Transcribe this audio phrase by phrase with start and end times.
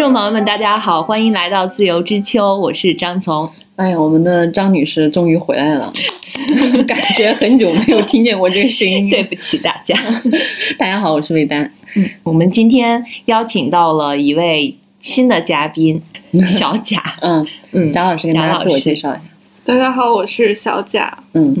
[0.00, 3.46] 众朋友们，大家好，欢迎来到自由之秋，我是张从。
[3.76, 5.92] 哎呀，我们的张女士终于回来了，
[6.88, 9.10] 感觉很久没有听见过这个声音。
[9.10, 9.94] 对不起大家，
[10.78, 11.70] 大家好，我是魏丹。
[11.96, 16.00] 嗯，我们今天邀请到了一位新的嘉宾
[16.48, 17.02] 小贾。
[17.20, 19.22] 嗯嗯，贾老师跟大家自我介绍一下。
[19.70, 21.16] 大家好，我是小贾。
[21.32, 21.56] 嗯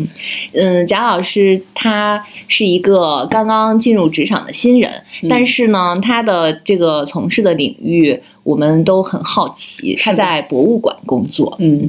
[0.52, 4.90] 嗯，贾老师他是一个刚刚进入职场的新人，
[5.28, 9.94] 但是呢，他的这个从事的领域我们都很好奇。
[9.94, 11.88] 他在博物馆工作，嗯，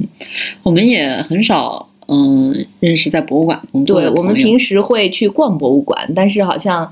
[0.62, 6.88] 我们也很少嗯认识在博物馆工作对我们平时会去逛博物馆，但是好像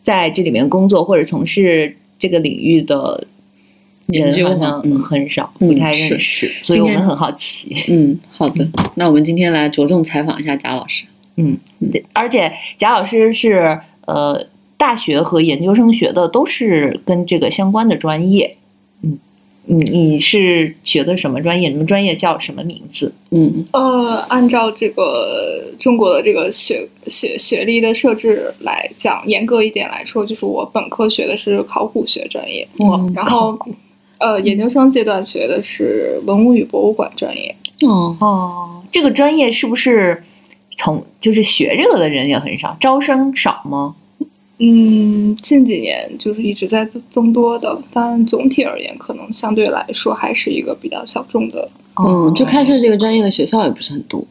[0.00, 3.22] 在这里面工作或者从事这个领域的。
[4.10, 7.74] 研究好像很少，不太认识，所以我们很好奇。
[7.88, 11.04] 嗯，好的，那我们今天来着重采访一下贾老师。
[11.36, 11.56] 嗯，
[11.90, 18.56] 对，而且贾老师是呃大学和研究生学的都是跟这个相关的专业。
[19.02, 19.18] 嗯，
[19.64, 21.68] 你你是学的什么专业？
[21.68, 23.12] 你们专业叫什么名字？
[23.30, 33.58] 嗯，呃，按照这个中国的这个学学学历的设置来讲，严格一点来说，就是我本科学的是考古学专业，嗯，然后。
[34.20, 37.54] 呃，研究生阶段学的是文物与博物馆专业。
[37.86, 40.22] 哦哦，这个专业是不是
[40.76, 43.96] 从就是学这个的人也很少，招生少吗？
[44.58, 51.66] 嗯，近几年就是一直在增多的，但总体而言，可能相对来说还是一个比较小众的。
[51.96, 54.22] 嗯，就开设这个专业的学校也不是很多。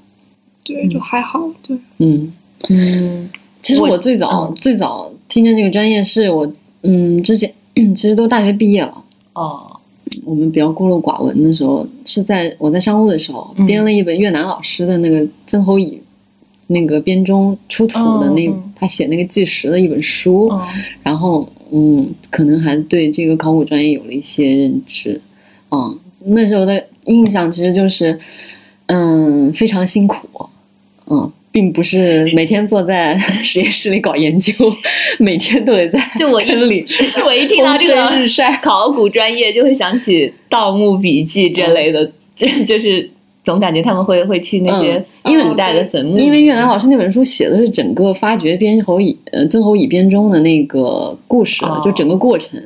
[0.64, 1.50] 对，就还好。
[1.64, 2.32] 对，嗯
[2.70, 3.28] 嗯，
[3.64, 6.54] 其实我最早最早听见这个专业是我
[6.84, 7.52] 嗯之前
[7.96, 9.04] 其实都大学毕业了
[9.34, 9.79] 哦。
[10.26, 16.02] 我们比较孤陋寡闻的时候，是在我在商务的时候编了一本越南老师的那个曾侯乙
[16.68, 20.52] 那个编钟出土的那他写那个纪实的一本书，
[21.02, 25.20] 然后嗯，可能还对这个考古专业有了一些认知。
[25.72, 28.20] 嗯，那时候的印象其实就是
[28.88, 30.50] 嗯非常辛苦，
[31.08, 31.32] 嗯。
[31.52, 34.54] 并不是每天坐在 实验室里搞研究，
[35.18, 36.86] 每天都得在就我一里。
[37.26, 42.12] 我一听到这个日晒考古专业，就会想起《盗墓笔记》这类的，
[42.66, 43.10] 就是
[43.44, 46.18] 总感觉他们会会去那些古代的坟墓。
[46.18, 52.62] 因为越南老师那本书写的是整个发掘边侯乙呃曾侯乙编钟的那个故事，就整个过程。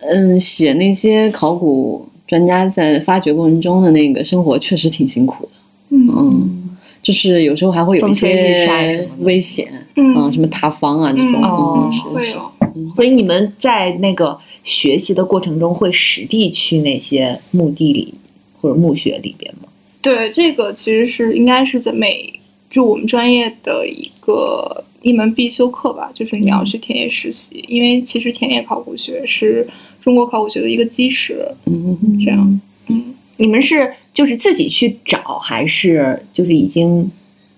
[0.00, 5.52] 嗯，写那些考古专家在发掘过程中的那个生活，确实挺辛苦的。
[5.90, 6.62] 嗯。
[7.04, 12.50] 就是有时候还会有一些危险，嗯，什么塌方啊这种，会有。
[12.96, 18.14] 所以你们在那个学习的过程中，会实地去那些墓地里
[18.60, 19.68] 或者墓穴里边吗？
[20.00, 29.68] 对，这个其实是应该是在每就我们专业的一个一门必修课吧，就是你要去田野实习，因为其实田野考古学是
[30.02, 31.46] 中国考古学的一个基石。
[31.66, 33.14] 嗯，这样，嗯。
[33.36, 37.10] 你们是就是自己去找，还是就是已经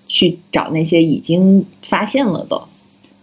[0.06, 2.62] 去找那些已经发现了的？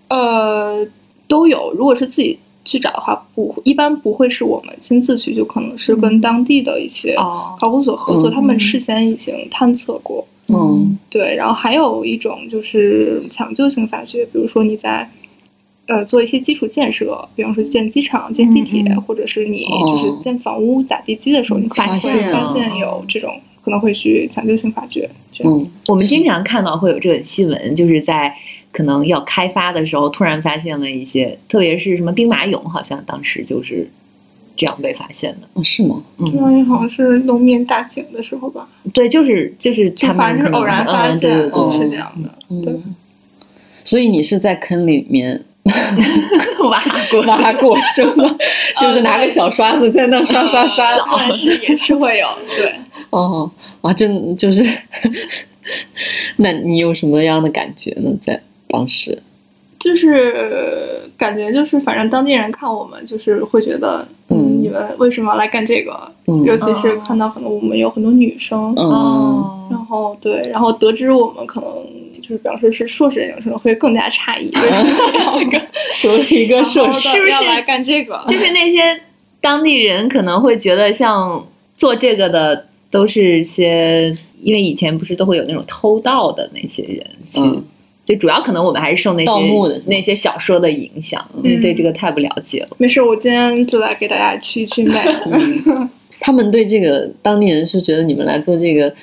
[0.09, 0.87] 呃，
[1.27, 1.73] 都有。
[1.73, 10.25] 如果是自己去找的话，不一般不会是我们亲自去，就可能是跟当地的一些考古所合作，他们事先已经探测过。
[10.47, 11.35] 嗯，对。
[11.35, 15.09] 然后还有一种就是抢救性发掘，比如说你在。
[15.85, 25.09] 呃，做一些基础建设，比方说建机场、建地铁，或者是你就是建房屋打地基的时候，你发现发现有这种可能会去抢救性发掘。
[25.43, 28.33] 嗯，我们经常看到会有这个新闻，就是在
[28.71, 33.85] 可能要开发的时候，突然发现了一些，特别是什么兵马俑，好像当时就是
[34.55, 35.47] 这样被发现的。
[35.55, 36.01] 哦，是吗？
[36.17, 38.69] 兵马俑好像是农民大井的时候吧？
[38.93, 41.49] 对，就是就是他们就是偶然发现，是
[41.89, 42.33] 这样的。
[42.63, 42.79] 对，
[43.83, 45.43] 所以你是在坑里面。
[46.69, 48.35] 挖过挖过是吗？
[48.79, 52.73] 就是拿个小刷子在那刷刷刷， 但是也是会有对。
[53.09, 53.49] 哦，
[53.81, 54.61] 哇，真就是，
[56.37, 58.11] 那你有什么样的感觉呢？
[58.21, 59.21] 在当时，
[59.79, 66.11] 就是感觉就是，反正当地人看我们，就是会觉得，嗯，你们为什么要来干这个？
[66.45, 71.69] 尤其是看到可能我们有很多女生，嗯，然后对，然后得知我们可能。
[72.23, 75.59] 就是表示是硕士研究生会更加诧异，为什么要一个
[76.01, 78.23] 读一个硕士是不是要来干这个？
[78.29, 78.97] 就是那些
[79.41, 87.05] 当地人可能会觉得，像做这个的都是些，因为以前不是都会有那种偷盗的那些人，
[87.35, 87.61] 嗯，
[88.05, 92.69] 就主要可能我们还是受那些盗墓的那些小说的影响，对这个太不了解了。
[92.77, 95.05] 没事，我今天就来给大家去去卖。
[96.21, 98.93] 他们对这个当地人是觉得你们来做这个。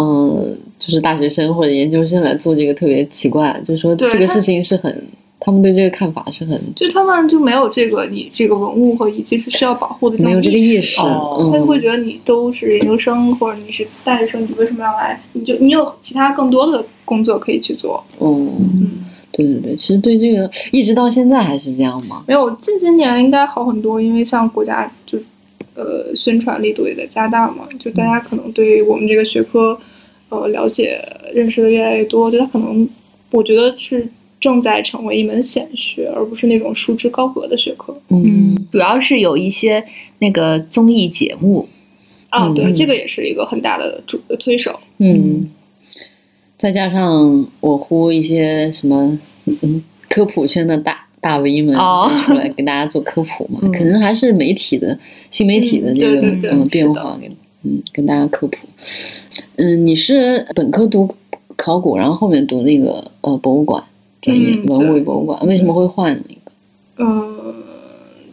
[0.00, 5.04] 嗯，就是大学生或者研究生来做这个特别奇怪，就是说这个事情是很
[5.38, 15.20] 他们对这个看法是很，就他们就没有这个你这个文物和遗迹是需要保护的没有这个意识，哦他就会觉得你都是研究生或者你是大学生，你为什么要来？
[15.32, 18.04] 你就你有其他更多的工作可以去做。
[18.20, 18.90] 嗯，嗯，
[19.32, 22.22] 对对对，其实对这个一直到现在还是这样吗？
[22.26, 25.18] 没有，近些年应该好很多，因为像国家就
[25.74, 29.78] 呃宣传力度也在加大嘛，就大家可能对于我们这个学科
[30.30, 30.98] 呃了解
[31.34, 32.88] 认识的越来越多，就它可能
[33.30, 34.08] 我觉得是
[34.40, 37.94] 正在成为一门显学，而不是那种束之高阁的学科。
[38.08, 39.84] 嗯，主要是有一些
[40.20, 41.68] 那个综艺节目，
[42.30, 44.80] 啊，对，嗯这个也是一个很大的主推手。
[44.98, 45.50] 嗯，
[46.56, 49.18] 再加上我呼一些什么
[50.08, 51.74] 科普圈的大大 V 们
[52.24, 54.98] 出来给大家做科普嘛， 嗯可能还是媒体的
[55.30, 57.30] 新媒体的嗯这个对对对嗯变化给
[57.62, 58.56] 嗯跟大家科普。
[59.60, 61.14] 嗯，你是本科读
[61.54, 63.84] 考古，然后后面读那个呃博物馆
[64.22, 66.50] 专业，嗯文物与博物馆，为什么会换那个？
[66.96, 67.54] 嗯，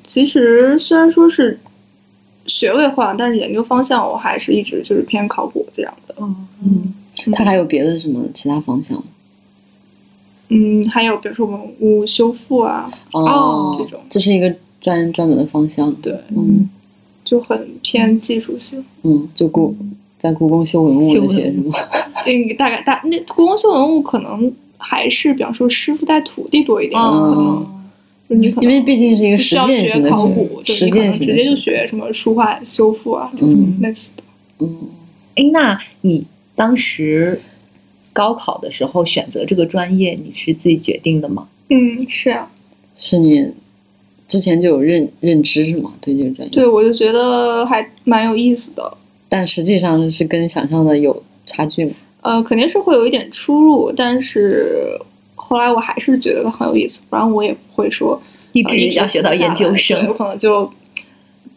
[0.05, 1.59] 其实虽然说是
[2.45, 6.15] 学位换，但是研究方向我还是一直就是偏考古这样的。
[6.21, 6.93] 嗯嗯，
[7.33, 9.03] 它还有别的什么其他方向吗？
[10.47, 15.93] 嗯，还有比如说文物修复啊，哦，这种这是一个专专门的方向。
[15.95, 16.69] 对，嗯
[17.25, 18.85] 就很偏技术性。
[19.01, 19.75] 嗯，就故
[20.17, 21.73] 在故宫修文物那些是吗？
[22.25, 27.67] 嗯，大概大那故宫修文物可能还是比方说师傅带徒弟多一点，可能
[28.29, 34.23] 你因为毕竟是一个实践型的学考古，对实践型的直接就学学什么书画修复啊嗯类似的。
[34.59, 34.89] 嗯，
[35.35, 36.25] 哎，那你
[36.55, 37.39] 当时
[38.11, 41.47] 高考的时候选择这个专业，你是自己决定的吗？
[41.69, 42.51] 嗯，是啊，
[42.97, 43.49] 是你
[44.27, 45.93] 之前就有认认知是吗？
[46.01, 46.51] 对这个专业？
[46.51, 48.97] 对，我就觉得还蛮有意思的。
[49.29, 51.91] 但实际上是跟想象的有差距吗？
[52.21, 54.99] 呃，肯定是会有一点出入，但是
[55.35, 58.21] 后来我还是觉得它很有意思，不然我也不会说
[58.53, 60.13] 一直要学到研究生有。
[60.13, 60.69] 可能就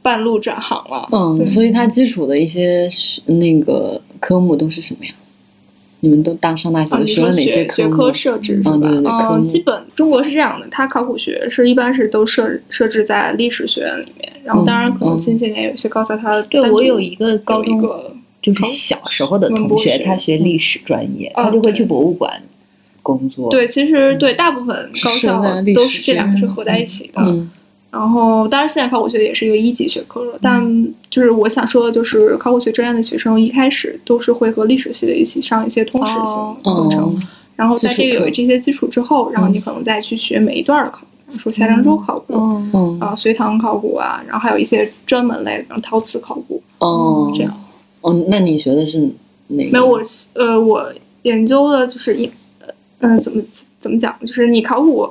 [0.02, 1.08] 半路转行了。
[1.12, 5.12] 嗯，所以它基础的一些是那个科目都是什么呀？
[6.02, 7.68] 你们都大上大学学了哪些？
[7.68, 8.72] 学科设置是吧？
[8.74, 14.19] 嗯对对对科目嗯，基本中国是这样的，它考古学是一般是都设设置在历史学院里面，
[14.50, 18.12] 然后当然可能嗯近些年有些高校它对我有一个高一中个
[18.42, 22.42] 就是小时候的同学，他学历史专业，他就会去博物馆
[23.02, 23.50] 工作。
[23.50, 25.42] 对，其实对大部分高校
[25.74, 27.20] 都是这两个是合在一起的。
[27.22, 27.50] 嗯
[27.92, 30.64] 然后，当然，现在考古学也是一个一级学科了，但
[31.10, 36.20] 就是我想说的，就是考古学专业的学生一开始都是会和历史系的一起上一些通识性
[36.62, 37.18] 的课程，哦，
[37.56, 41.02] 然后在这个有这些基础之后，然后你嗯可能再去学每一段的考
[41.38, 42.34] 说夏商周考古。
[42.34, 47.54] 嗯，嗯啊，隋唐考古啊，然后还有一些专门类的，比如陶瓷考古，哦，这样。
[48.00, 48.98] 哦，那你学的是
[49.48, 49.70] 哪个？
[49.72, 50.00] 没有我
[50.34, 50.92] 呃，我
[51.22, 52.26] 研究的就是一
[52.58, 52.68] 呃
[53.00, 53.42] 嗯、怎么
[53.78, 55.08] 怎么讲，就是你考古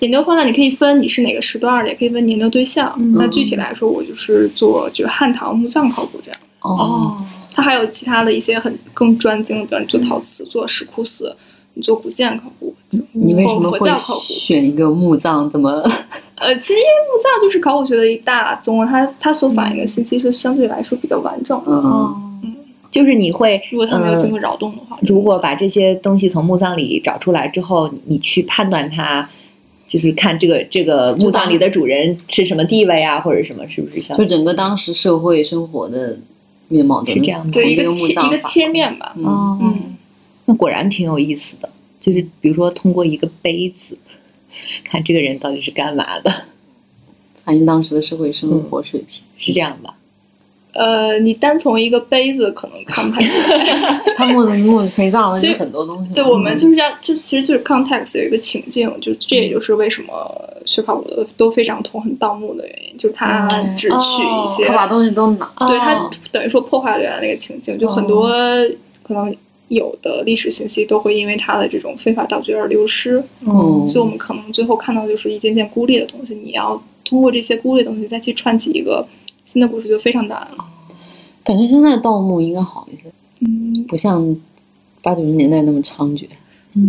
[0.00, 2.94] 研究方向，你可以分你是哪个时段的，也可以分你研究对象。
[2.98, 6.40] 嗯那具体来说，我就是做就是汉唐墓葬考古这样。
[6.60, 7.16] 哦，
[7.52, 11.34] 它还有其他的一些很更专精的，比如你做陶瓷、做石窟寺，
[11.74, 12.74] 你做古建考古，
[13.12, 13.90] 你为什么会。
[14.28, 15.48] 选一个墓葬？
[15.48, 15.70] 怎么？
[16.36, 21.70] 呃，其实因为墓葬就是考古学的一大宗，它它所反映的信息是相对来说比较完整的。
[21.72, 22.56] 嗯，嗯，
[22.90, 29.28] 就是你会，如果它没有呃经过扰动的话，如果把这些东西从墓葬里找出来之后，你去判断它，
[29.86, 36.18] 就是看这个这个墓葬里的主人是什么地位啊，或者什么，是不是像就整个当时社会生活的
[36.68, 39.14] 面貌都是这样的对一个切一个切面吧。
[39.16, 39.96] 嗯哦，嗯，
[40.46, 41.68] 那果然挺有意思的。
[42.00, 43.96] 就是比如说通过一个杯子，
[44.82, 46.32] 看这个人到底是干嘛的，
[47.44, 49.22] 反映当时的社会生活水平。
[49.36, 49.94] 是这样吧？
[50.72, 54.00] 呃，你单从一个杯子可能看不太出来。
[54.16, 56.14] 他墓的墓陪葬的所以就很多东西嘛。
[56.14, 60.14] 对，我们就是要，就其实就是 context 有一个情境，就这也就是为什么
[60.66, 65.50] 学考古的都非常痛恨盗墓的原因，就是他哦只取一些，他把东西都拿。
[65.66, 68.28] 对他哦等于说破坏了原来那个情境，就很多
[69.02, 69.34] 可能
[69.70, 79.06] 有的历史信息都会因为它的这种非法盗掘而流失，嗯所以我们可能最后看到的就是一件件孤立的东西，你要通过这些孤立的东西再去串起一个
[79.44, 80.64] 新的故事，就非常难了。
[81.44, 83.08] 感觉现在盗墓应该好一些，
[83.40, 84.36] 嗯，不像
[85.02, 86.26] 八九十年代那么猖獗。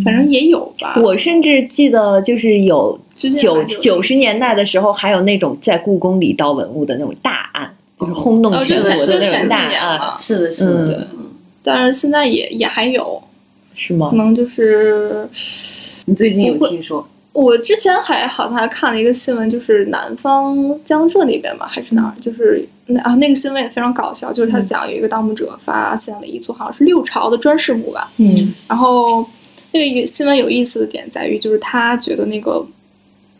[0.03, 0.95] 反正也有吧。
[1.01, 10.95] 我甚至记得，就是有九九十年代的时候，还有那种在故宫里盗文物的那种大案，就是轰动呃，全国的那种大案，是的，是的对
[11.63, 13.21] 但是现在也也还有，
[13.75, 14.09] 是吗？
[14.11, 14.17] 可？
[14.17, 15.27] 能就是
[16.05, 17.07] 你最近有听说？
[17.33, 28.53] 我之前还好像还看了一个新闻，就是南方江浙那边吧，还是哪儿，就是那啊那个新闻也非常搞笑，就是他讲有一个盗墓者发现了一座好像是六朝的砖室墓吧，嗯。
[28.67, 29.25] 然后
[29.71, 32.67] 那个新闻有意思的点在于，就是他觉得那个是，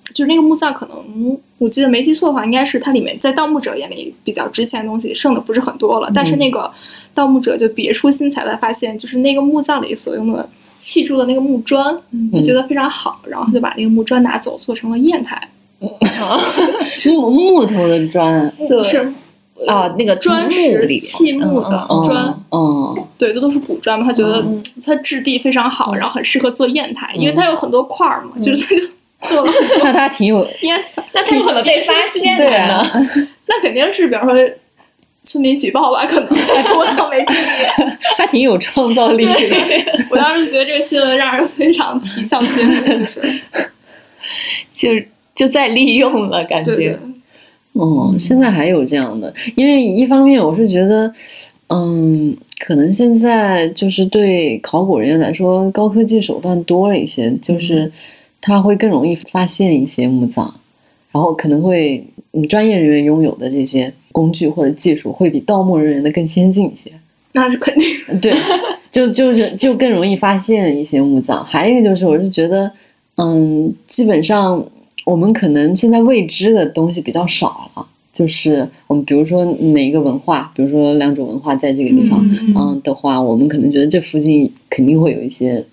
[0.09, 6.71] 就是那个墓葬可能我记得没记错的话，应该是它里面在盗墓者眼里比较值钱的东西剩的不是很多了，但是那个
[7.13, 11.97] 盗墓者就别出心裁的发现，就是那个墓葬里所用的砌筑的那个木砖，
[12.33, 15.49] 他觉得非常好，然后他就把那个木砖拿走做成了砚台。
[17.11, 18.53] 木木头的砖，
[18.83, 19.13] 是
[19.67, 24.05] 啊，那个砖石砌木的砖，嗯，对，这都是古砖嘛。
[24.05, 24.43] 他觉得
[24.83, 29.51] 它质地非常好，然后很适合做砚台，因为它有很多块儿嘛，就是做了。
[29.83, 30.47] 那他挺有
[31.13, 32.85] 那他有可能被发现对啊？
[33.47, 34.35] 那肯定是，比方说
[35.23, 36.29] 村民举报吧，可能
[36.77, 37.37] 我倒没注意。
[38.17, 39.33] 他挺有创造力的。
[40.09, 42.99] 我当时觉得这个新闻让人非常啼笑皆非，
[44.73, 45.07] 就是。
[45.33, 46.99] 就在利用了，感觉。
[47.71, 51.11] 哦，现在还有这样的，因为一方面我是觉得，
[51.69, 57.89] 嗯，可能现在就是对考古人员来说，高科技手段多了一些，就是
[58.41, 60.53] 他会更容易发现一些墓葬，
[61.11, 66.91] 然后可能会，嗯，专业人员拥有的这些工具或者技术会比盗墓人员的更先进一些。
[67.33, 67.87] 那是肯定。
[68.19, 68.33] 对，
[68.91, 71.45] 就就是就更容易发现一些墓葬。
[71.45, 72.71] 还有一个就是，我是觉得，
[73.15, 74.65] 嗯，基本上。
[75.03, 77.83] 我们可能现在未知的东西比较少了，
[78.13, 82.23] 就是我们比如说哪一个文化，比如说良渚文化在这个地方，
[82.55, 85.65] 嗯的话，我们可能觉得这附近肯定会有一些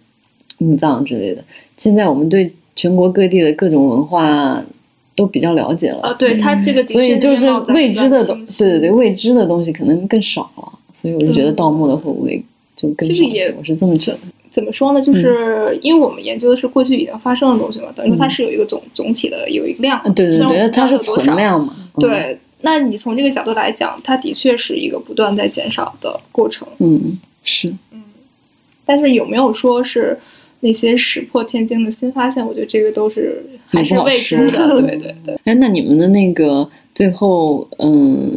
[0.58, 1.42] 墓葬之类的。
[1.76, 4.62] 现在我们对全国各地的各种文化
[5.16, 12.40] 都比较了解了，啊，对它这个，所以就是未知的东，对对对，未知的东西可能更少了，所以我就觉得盗墓的会不会
[12.76, 13.24] 就更少？
[13.58, 14.18] 我是这么觉得。
[14.50, 15.00] 怎么说呢？
[15.00, 21.76] 就是因为我们研究的是过去已经发生的东西嘛，等于说它是有一个总总体的有一个量，对对对，它是存量嘛。
[21.96, 26.66] 对，那你从这个角度来讲，它的确是一个不断在减少的过程。
[26.78, 27.68] 嗯，是。
[27.92, 28.02] 嗯，
[28.86, 30.18] 但是有没有说是
[30.60, 32.44] 那些石破天惊的新发现？
[32.46, 34.80] 我觉得这个都是还是未知的。
[34.80, 35.38] 对对对。
[35.44, 38.36] 哎，那你们的那个最后，嗯，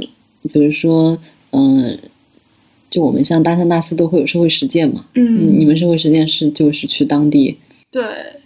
[0.52, 1.18] 比如说，
[1.52, 1.98] 嗯。
[2.90, 7.58] 就我们像大三、大四都会有社会实践嘛，嗯，你们社会实践是就是去当地，
[7.90, 8.04] 对，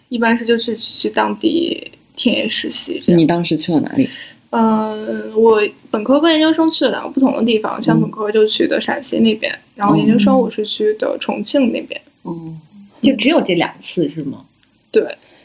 [0.08, 3.02] 一般是就是去当地田野实习。
[3.08, 4.08] 你当时去了哪里？
[4.52, 12.00] 嗯，我本科跟研究生去了两个不同的地方，像本科就去的陕西那边，然后研究生我是去的重庆那边。
[12.22, 12.54] 哦，
[13.06, 14.46] 就只有这两次是吗？
[14.92, 15.04] 对，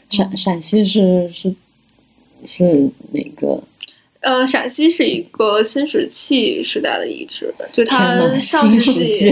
[0.09, 1.53] 陕陕西是是
[2.45, 3.63] 是哪个？
[4.21, 9.31] 呃，陕西是一个新石器时代的遗址，就它上世纪，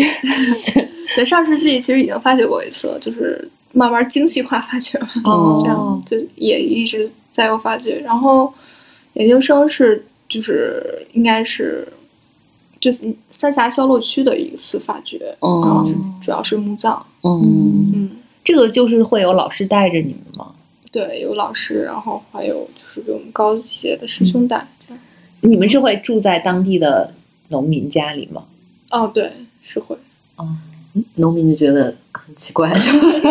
[1.15, 8.00] 对上世纪其实已经发掘过一次，就是慢慢精细化发掘嘛，这样就也一直在有发掘。
[8.03, 8.51] 然后
[9.13, 10.83] 研究生是就是
[11.13, 11.88] 应该是
[12.79, 17.05] 就是三峡销洛区的一次发掘，然后是主要是墓葬。
[17.24, 18.12] 嗯嗯，
[18.43, 20.53] 这个就是会有老师带着你们吗？
[20.91, 24.67] 对，有老师，然后还有就是比我们高一些的师兄带。
[25.41, 27.13] 你们是会住在当地的
[27.50, 28.43] 农民家里吗？
[28.91, 29.31] 哦，对，
[29.62, 29.95] 是会。
[30.36, 30.48] 哦，
[31.15, 32.74] 农民就觉得很奇怪，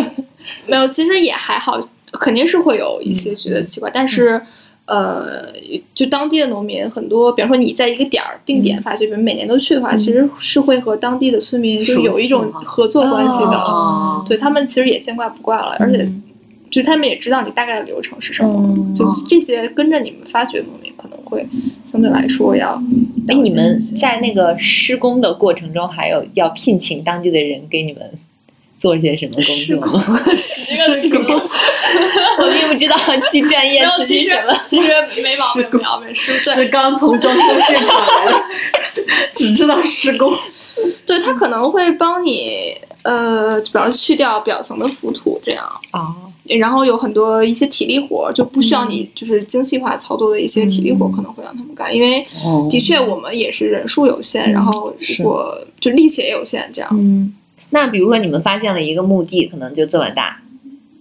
[0.66, 1.80] 没有，其实也还好，
[2.12, 4.40] 肯定是会有一些觉得奇怪，但是，
[4.88, 5.46] 呃，
[5.94, 16.10] 就当地的农民很多，比方说你在一个点儿定点发掘，比如每年都去的话，其实是会和当地的村民就有一种合作关系的，对他们其实也见怪不怪了，而且。
[16.70, 21.48] 就他们也知道你大概的流程是什么，就这些跟着你们发掘的农民可能会
[21.86, 22.74] 相对来说要。
[23.26, 28.02] 哎，你们在那个施工的过程中，还有要聘请当地的人给你们
[28.78, 30.24] 做些什么工作吗？
[30.36, 32.96] 施工， 我并不知道
[33.30, 34.36] 其专业其实
[34.68, 34.90] 其实
[35.22, 38.44] 没毛病，没毛病，是是刚从装修现场来的，
[39.34, 40.32] 只知道施工。
[41.04, 45.64] 对他可能会帮你，呃，比方去掉表层的浮土这样。
[45.90, 46.14] 啊。
[46.58, 52.26] 然后有很多一些体力活，就不需要你就是精细化操作的一些体力活，可能会让他们干，因为
[52.70, 56.88] 的确我们也是人数有限，然后如果就力气也有限，这样。
[56.92, 57.34] 嗯，
[57.70, 60.40] 那比如说你们发现了一个墓地，可能就这么大，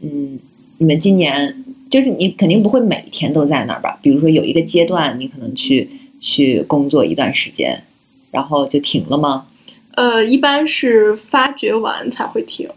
[0.02, 0.40] 嗯，
[0.78, 3.98] 你们今年就是你肯定不会每天都在那儿吧？
[4.02, 7.84] 比如说有一个阶段，你可能去去工作一段时间，
[8.32, 9.48] 然后就停了吗？
[9.96, 12.70] 呃，一般是发掘完才会停。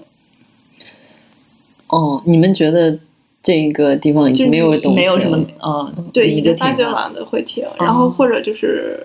[1.88, 2.98] 哦，你们觉得
[3.42, 5.92] 这个地方已经没有东西没有什么啊？
[6.12, 9.04] 对，已经发掘完的会停，然后或者就是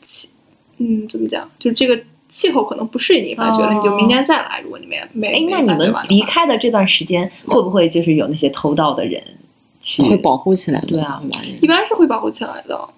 [0.00, 0.28] 气，
[0.78, 1.48] 嗯，怎么讲？
[1.58, 4.60] 就这个气候可能不适应你发掘了，你就明年再来。
[4.64, 9.22] 如果你没没哎，那你们离开的这段时间会不会就是有那些偷盗的人
[9.80, 10.80] 去会保护起来？
[10.86, 11.20] 对啊，
[11.60, 12.88] 一般是会保护起来的。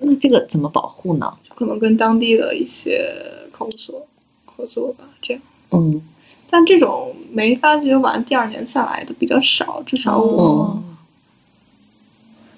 [0.00, 1.32] 那这个怎么保护呢？
[1.50, 3.08] 可能跟当地的一些
[3.52, 4.06] 考古所
[4.44, 5.42] 合作吧，这样。
[5.70, 6.02] 嗯。
[6.50, 10.80] 但这种没发掘完，第二年再来的比较少，至少我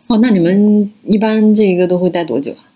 [0.06, 2.69] 哦，那你们一般这个都会待多久啊？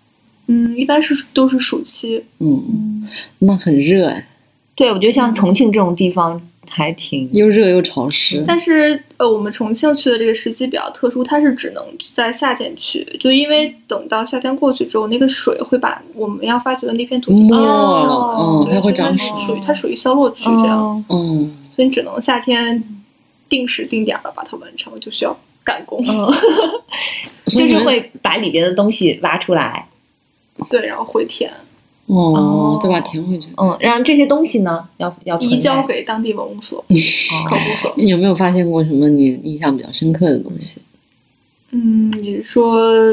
[0.47, 2.23] 嗯，一般是都是暑期。
[2.39, 3.07] 嗯，
[3.39, 4.27] 那很热哎。
[4.75, 8.43] 对，我觉得像重庆这种地方还挺又热又潮湿。
[8.45, 21.05] 但是呃，我们重庆去的这个时期比较特殊，它是只能在夏天去，就因为等到夏天过去之后，那个水会把我们要发掘的那片土地没了，嗯，它会长水，属于它属于消落区这样。
[21.09, 22.83] 嗯，所以你只能夏天
[23.47, 25.33] 定时定点的把它完成，就需要
[25.63, 26.05] 赶工，
[27.47, 29.87] 就是会把里边的东西挖出来。
[30.69, 31.51] 对，然后回填。
[32.07, 33.47] 哦，再把填回去。
[33.57, 36.77] 嗯，然后这些东西呢，要要移交给当地文物所、
[37.49, 37.91] 考古所。
[37.97, 40.79] 你有没有发现过什么你印象比较深刻的东西？
[41.71, 43.11] 嗯，你是说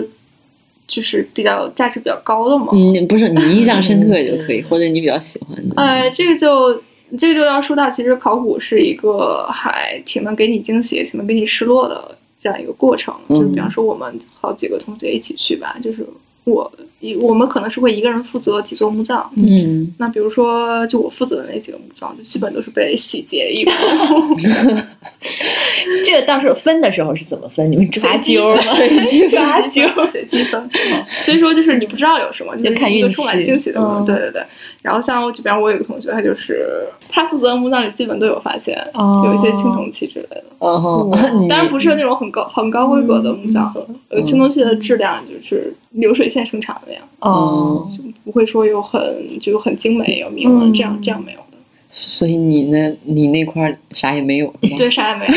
[0.87, 2.69] 就是比较价值比较高的吗？
[2.73, 5.75] 嗯，不是，你印象深刻就可以， 或者你比较喜欢的。
[5.77, 6.83] 哎，这个就
[7.17, 13.15] 这个就要说到，其实考古是一个还挺能给你惊喜，挺能给你失落的这样一个过程。
[13.31, 16.07] 就比方说，我们好几个同学一起去吧，就是。
[16.45, 23.73] 我一我们可能是会一个人负责几座墓葬，嗯，那比如说就我负责的那几个墓葬，就基本都是被洗劫一空。
[26.05, 27.71] 这到时候分的时候是怎么分？
[27.71, 30.71] 你们 抓阄随机抓阄，随机分。
[31.21, 33.81] 所以说就是你不知道有什么，就是看一个充满惊喜的。
[34.07, 34.45] 对对对。
[34.83, 38.77] 然后像我这边，我有个同学，他就是他负责的墓葬里基本都有发现，
[39.25, 40.45] 有一些青铜器之类的。
[40.59, 41.09] 哦，
[41.49, 43.73] 当然不是那种很高很高规格的墓葬，
[44.25, 47.03] 青铜器的质量就是流水线生产的那样。
[47.21, 49.01] 哦，就不会说有很
[49.41, 51.39] 就很精美有铭文这样这样没有。
[52.09, 55.33] 所以你那，你那块啥也没有，对，啥也没有。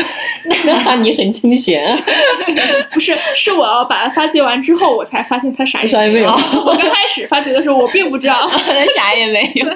[0.64, 1.86] 那 你很清闲。
[1.86, 1.98] 啊
[2.92, 6.30] 不是，是我要把它发掘完之后，我才发现它啥也没有。
[6.64, 9.66] 我刚开始发掘的时候，我并不知道它啥也没有。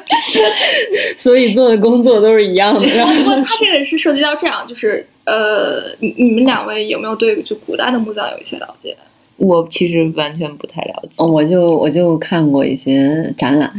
[1.16, 2.80] 所以做的工作都是一样的。
[2.80, 8.96] 不过它这个是涉及到这样，就是呃，你你们两位有没有对就古代的墓葬有一些了解？
[9.36, 11.10] 我其实完全不太了解。
[11.16, 13.72] 哦，我就我就看过一些展览。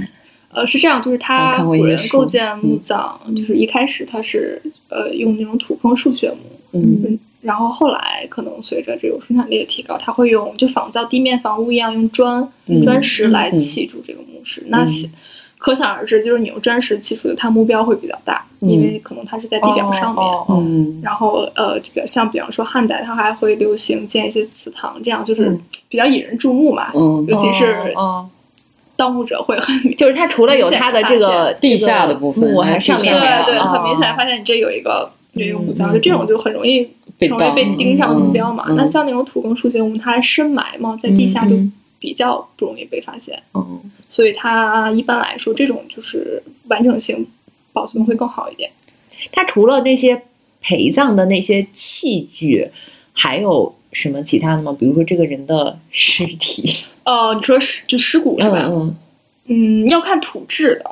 [0.54, 6.38] 呃，是这样，就是他古人构建墓葬，就是一开始他是呃用那种土坑竖穴墓，
[6.74, 12.48] 嗯，然后后来可能随着这种生产力的提高，他会用就仿造地面房屋一样，用砖
[12.84, 14.64] 砖石来砌筑这个墓室。
[14.68, 14.86] 那
[15.58, 20.24] 可想而知，就是你用砖石砌出的，它目标会比较大，因为可能它是在地表上面。
[20.50, 25.56] 嗯，然后呃，比较像比方说汉代，它还会流行建一些祠堂，这样就是
[25.88, 26.92] 比较引人注目嘛。
[26.96, 27.94] 嗯，尤其是
[29.02, 36.88] 盗墓者会很，就是他除了有他的这个地下的部分，还上面对对，很明显发现你这有一个有一个墓葬，就这种就很容易
[37.20, 38.68] 成为被盯上的目标嘛。
[38.78, 41.56] 那像那种土坑竖穴墓，它深埋嘛，在地下就
[41.98, 43.42] 比较不容易被发现。
[43.56, 47.26] 嗯，所以它一般来说，这种就是完整性
[47.74, 48.70] 保存会更好一点。
[49.32, 50.22] 它除了那些
[50.62, 52.70] 陪葬的那些器具，
[53.14, 54.76] 还有什么其他的吗？
[54.80, 56.84] 比如说这个人的尸体。
[57.04, 58.66] 哦，你说尸就尸骨是吧？
[58.70, 58.96] 嗯
[59.48, 60.92] 嗯，要看土质的，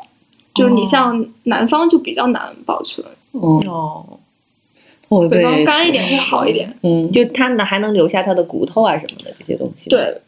[0.55, 3.05] 就是你像南方就比较难保存。
[3.31, 4.19] 哦，
[5.29, 6.75] 北方干一点会好一点。
[6.81, 9.89] 嗯，就它呢还能留下它的骨头啊什么的这些东西。
[9.89, 10.19] 对，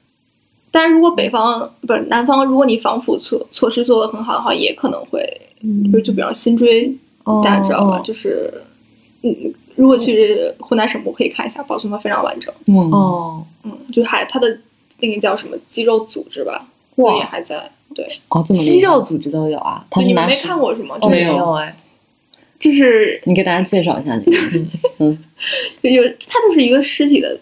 [0.69, 6.95] 但是如果北方不是南方，如果你防腐措措施做的很好的话，也可能会，嗯就就比方新追，
[7.43, 7.99] 大家知道吧？
[8.03, 8.63] 就是
[9.23, 9.35] 嗯，
[9.81, 12.53] 如果去湖南省博可以看一下，保存的非常完整。
[12.91, 14.59] 哦，嗯，就还它的。
[15.03, 17.71] 那个叫什么肌肉组织吧，哇，也还在。
[17.95, 19.83] 对，哦，这么肌肉组织都有啊？
[19.97, 20.95] 你们没看过是吗？
[21.09, 21.75] 没有哎，
[22.59, 24.37] 就是你给大家介绍一下这个，
[24.99, 25.17] 嗯，
[25.81, 27.35] 有它就是一个尸体的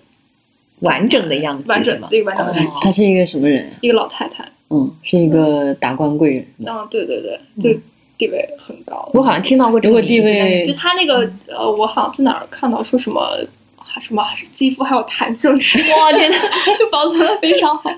[0.80, 2.72] 完整的样子，完整的一个完整的。
[2.80, 3.70] 他是一个什么人？
[3.82, 4.50] 一个老太太。
[4.70, 6.48] 嗯，是一个达官贵人。
[6.60, 7.78] 嗯，对对对，就
[8.20, 9.10] 地位很高。
[9.16, 13.20] 我好像听到过，如果地位，就他那个呃，我好像在哪儿看到说什么。
[14.00, 15.78] 什么肌肤还有弹性值？
[16.00, 16.38] 哇天呐，
[16.78, 17.92] 就保存的非常好。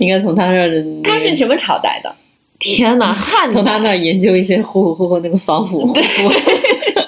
[0.00, 0.82] 应该从他那儿的。
[1.04, 2.12] 他是什么朝代的？
[2.58, 5.92] 天呐，汉从他那儿研究一些呼呼呼那个防腐。
[5.92, 6.02] 对，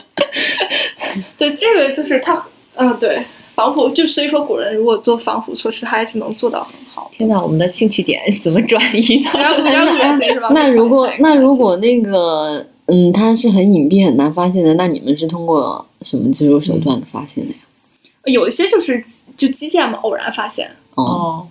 [1.39, 3.21] 对，这个就是他，嗯，对，
[3.61, 7.11] 防腐就所以说古人如果做防腐措施，还是能做到很好。
[7.17, 9.31] 天哪，我们的兴趣点怎么转移呢？
[10.51, 12.67] 那如果那如果那个。
[12.93, 14.75] 嗯，它是很隐蔽、很难发现的。
[14.75, 17.59] 那你们是通过什么技术手段发现的呀？
[18.25, 19.01] 有一些就是
[19.37, 20.69] 就基建嘛，偶然发现。
[20.97, 21.47] 哦，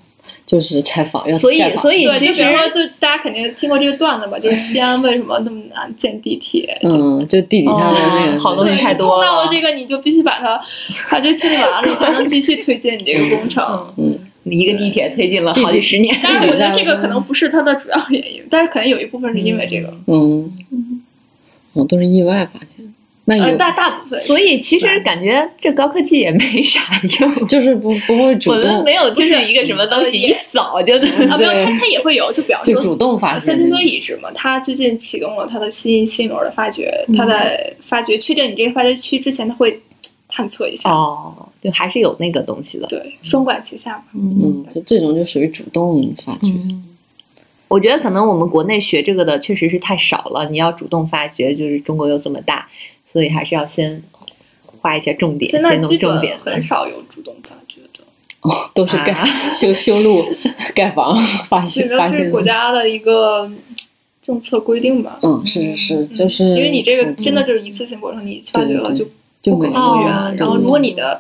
[0.50, 4.40] 就是拆房要所以所以就比如说，就大家肯定听过这个段子吧？
[4.40, 6.76] 就是西安为什么那么难建地铁？
[6.82, 9.22] 嗯，就地底下的那个好东西太多了。
[9.22, 10.60] 碰到了这个，你就必须把它
[11.12, 13.94] 把这清理完了，才能继续推进你这个工程。
[13.98, 16.20] 嗯，一个地铁推进了好几十年。
[16.24, 19.94] 但是我觉得这个可能不是它的主要原因，但是可能有一部分是因为这个。
[20.08, 20.52] 嗯。
[21.74, 22.92] 哦，都是意外发现。
[23.30, 24.20] 呃，那有大大部分。
[24.22, 39.80] 所以其实感觉这高科技也没 啥用，就是不不会主我们动没有就是是一个什么东西一扫就能啊，没有，对它它也会有，就比方说就主动发现三星堆遗址嘛，它最近启动了它的新新一轮的发掘，它在发掘确定你这个发掘区之前，它会
[40.28, 42.88] 探测一下，哦，就还是有那个东西的。
[42.88, 44.04] 对，双管齐下嘛。
[44.14, 46.48] 嗯，就这种就属于主动发掘。
[46.48, 46.86] 嗯，
[47.68, 50.48] 我觉得可能我们国内学这个的确实是太少了。
[50.50, 52.68] 你要主动发掘，就是中国又这么大，
[53.12, 54.02] 所以还是要先
[54.66, 56.38] 画一下重点，现在先弄基本重点。
[56.38, 58.04] 很少有主动发掘的，
[58.42, 60.24] 哦，都是盖、啊 修修路、
[60.76, 61.14] 盖房、
[61.50, 63.50] 发这现个这是发现国家的一个
[64.22, 65.20] 政策规定吧。
[65.24, 70.36] 嗯，是是是，嗯就是因为你这个嗯真的就是一次性过程，你发掘了就不可就没哦复原。
[70.38, 71.20] 然后，如果你的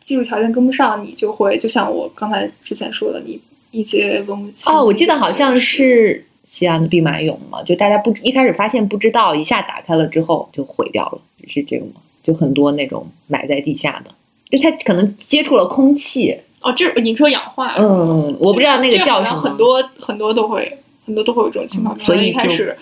[0.00, 3.38] 技术条件跟不上，你就会就像我刚才之前说的，你
[3.70, 12.00] 一些文物哦，我记得好像是是西安的兵马俑嘛，就大家不一开始发现不知道，一下打开了之后就毁掉了，是这个吗？
[12.24, 14.10] 就很多那种埋在地下的，
[14.50, 22.74] 就它可能接触了空气，哦，这你说氧化，嗯，我不知道那个叫什么，很多很多都会很多都会有这种情况，嗯所以一开始，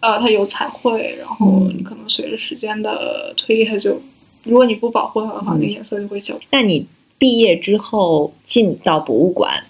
[0.00, 4.00] 呃，它有彩绘，然后嗯你可能随着时间的推移，它就
[4.42, 6.40] 如果你不保护它的话，嗯那个颜色就会消失。
[6.50, 6.86] 那你
[7.18, 9.62] 毕业之后进到博物馆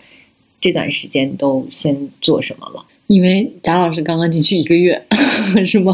[0.58, 2.84] 这段时间都先做什么了？
[3.12, 5.00] 因为贾老师刚刚进去一个月，
[5.66, 5.92] 是吗？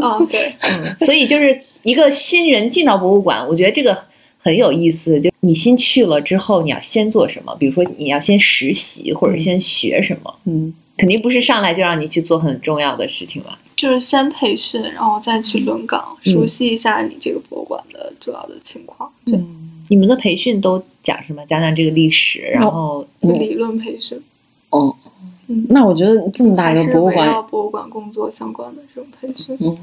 [0.00, 3.96] 啊，对， 嗯，所以就是一个新人进到博物馆，我觉得这个
[4.38, 5.20] 很有意思。
[5.20, 7.52] 就你新去了之后，你要先做什么？
[7.58, 10.32] 比如说你要先实习，或者先学什么？
[10.44, 13.58] 嗯，肯定不是上来就让你去做很重要的事情吧？
[13.76, 19.36] 就是先培训，然后再去轮岗，嗯熟悉一下你这个博物馆的主要的情况，对，
[19.88, 21.42] 你们的培训都讲什么？
[21.48, 24.20] 讲讲这个历史，然后嗯理论培训，
[24.68, 24.94] 哦，
[25.50, 29.56] 嗯，那我觉得这么大一个博物馆，博物馆工作相关的这种培训。
[29.60, 29.76] 嗯，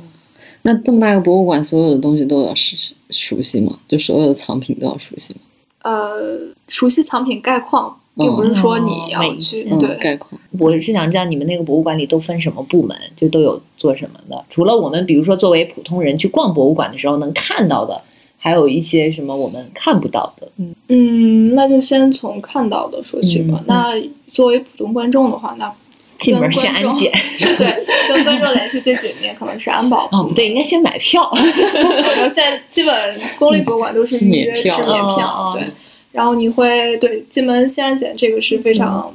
[0.61, 3.77] 那这么大一个博物馆，所有的东西都要熟熟悉吗？
[3.85, 5.41] 就所有的藏品都要熟悉吗？
[5.83, 9.95] 呃，熟悉藏品概况，并不是说你要哦去、嗯，对。
[9.97, 10.39] 概况。
[10.57, 14.45] 我是想知道你们那个博物馆里都分什么部门，就都有做什么的？
[14.49, 18.01] 除了我们，比如说作为普通人去逛博物馆的时候能看到的，
[18.37, 20.49] 还有一些什么我们看不到的。
[20.87, 23.59] 嗯，那就先从看到的说起吧。
[23.59, 23.93] 嗯那
[24.37, 25.73] 作为普通观众的话，那
[26.19, 27.11] 进门跟观众先安检。
[27.57, 31.27] 对，跟观众联系最紧密可能是安保部哦，不对，应该先买票。
[31.33, 35.63] 然后现在基本公立博物馆都是预约制免票对。
[36.11, 39.11] 然后你会对进门先安检，这个是非常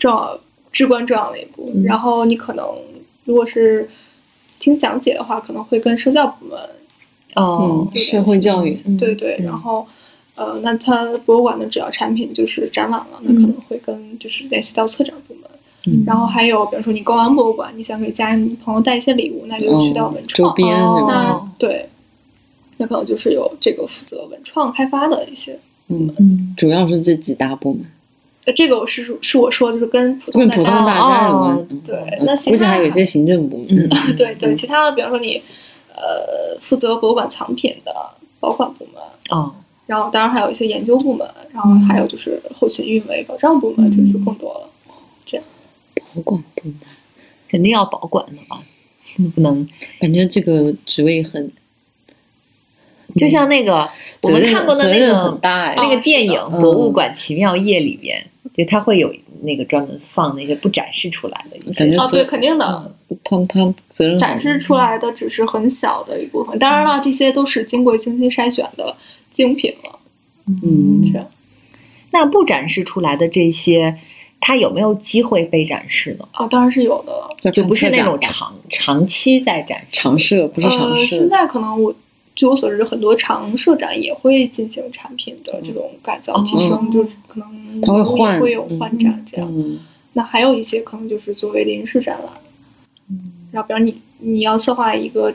[0.00, 0.40] 重要、
[0.72, 1.70] 至关重要的一步。
[1.72, 2.66] 嗯然后你可能
[3.26, 3.88] 如果是
[4.58, 6.58] 听讲解的话，可能会跟社教部门，
[7.36, 9.36] 哦嗯，社会教育，嗯对对。
[9.38, 9.86] 嗯然后
[10.40, 15.42] 呃，那它博物馆的主要产品就是展览了，那可能会跟就是联系到策展部门。
[15.86, 20.54] 嗯然后还有比如说你逛完博物馆，你想给家人朋友带一些礼物，那就去到文嗯周创。
[20.54, 20.76] 边？
[21.08, 21.88] 那对，
[22.76, 25.58] 那可能就是有这个负责文创开发的一些。
[25.88, 27.82] 嗯，嗯，主要是这几大部门，
[28.44, 33.66] 呃，这个我是是我说，就是跟普通跟普通大大家有关对嗯那其他还有一些行政部门。
[33.70, 35.42] 嗯 对对，嗯其他的，比方说你
[35.94, 37.92] 呃负责博物馆藏品的
[38.38, 39.50] 保管部门，哦，
[39.90, 44.70] 然后当然还有一些研究部门，然后还有就是后勤运维保障部门，就更多了。
[45.26, 45.44] 这样
[46.14, 46.74] 保管部门，
[47.48, 48.62] 肯定要保管的吧？
[49.34, 51.50] 不能感觉这个职位很，
[53.16, 53.90] 就像那个
[54.22, 55.74] 我们看过的那个大哎。
[55.76, 58.24] 那个电影嗯《博物馆奇妙夜》里边，
[58.54, 68.94] 就它会有那个专门放那些不展示出来的一些感觉哦，对，肯定的，他他责任展示出来的只是很小的一部分，当然了，这些都是经过精心筛选的
[69.30, 69.98] 精品了。
[70.62, 71.26] 嗯这样，
[72.10, 73.96] 那不展示出来的这些，
[74.40, 76.28] 它有没有机会被展示呢？
[76.34, 77.52] 哦，当然是有的了。
[77.52, 79.86] 就不是那种长长期在展示。
[79.92, 81.28] 常设，不是常呃，设现。
[81.28, 81.94] 在可能我
[82.34, 89.48] 据我所知，很多长设展也会进行产品的这种改造、哦提升，就是可能它会换也会有换展这样。
[89.50, 89.78] 嗯
[90.12, 92.32] 那还有一些可能就是作为临时展览，
[93.08, 95.32] 嗯然后比如你你要策划一个，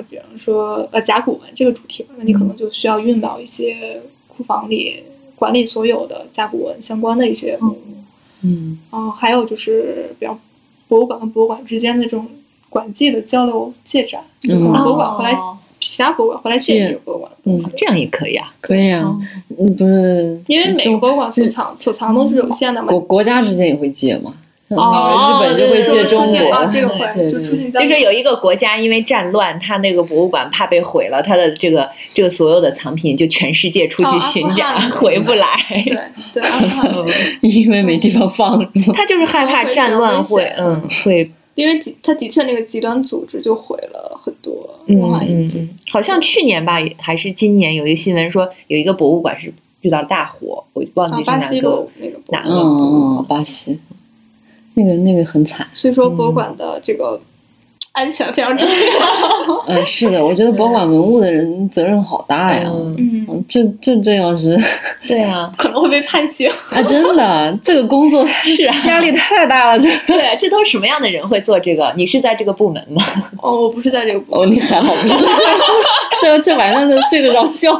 [0.00, 5.02] 呃比方说呃甲骨文这个主题吧，那你可能就需要运到一些库房里
[5.36, 7.78] 管理所有的甲骨文相关的一些文物。
[8.42, 10.40] 嗯然后还有就是，比方
[10.88, 12.26] 博物馆和博物馆之间的这种
[12.70, 17.32] 馆际的交流借展，就可能博物馆回来，哦其他博物馆回来借借这个博物馆。
[17.44, 18.54] 嗯这样也可以啊。
[18.60, 19.14] 可以啊，
[19.58, 22.88] 嗯不是，因为每个博物馆所藏所藏的东西是有限的嘛。
[22.88, 24.34] 国国家之间也会借嘛。
[24.72, 35.46] 那哦日本就会借中国，出境啊，这个会 对对就出境交就是有一个国家因为战乱，他那个博物馆怕被毁了，他的这个这个所有的藏品就全世界出去哦阿富巡展，汗回不来。
[36.32, 44.52] 对对， 因为没地方放，他就是害怕战乱会嗯会因为的他的确那个极端组织就毁了很多
[44.86, 45.58] 嗯文化遗迹。
[45.58, 53.80] 嗯嗯，好像去年吧，还是今年有一个新闻说有一个博物馆是遇到大火，我忘啊，记是哪个巴西有那个博物馆，嗯嗯嗯，巴西，
[54.74, 55.66] 那个那个很惨。
[55.74, 57.20] 所以说博物馆的这个
[57.92, 58.74] 安全非常重要。
[59.66, 62.62] 嗯， 是的，我觉得保管文物的人责任好大呀。
[62.66, 64.56] 嗯，嗯，嗯这这这要是
[65.08, 66.48] 对啊， 可能会被判刑。
[66.70, 69.78] 啊，真的，这个工作是啊，压力太大了。
[69.78, 71.92] 这对啊，这都是什么样的人会做这个？
[71.96, 73.02] 你是在这个部门吗？
[73.42, 74.52] 哦，我不是在这个部哦，门。
[74.52, 75.14] 你还好不是？
[76.20, 77.72] 这这晚上都睡得着觉？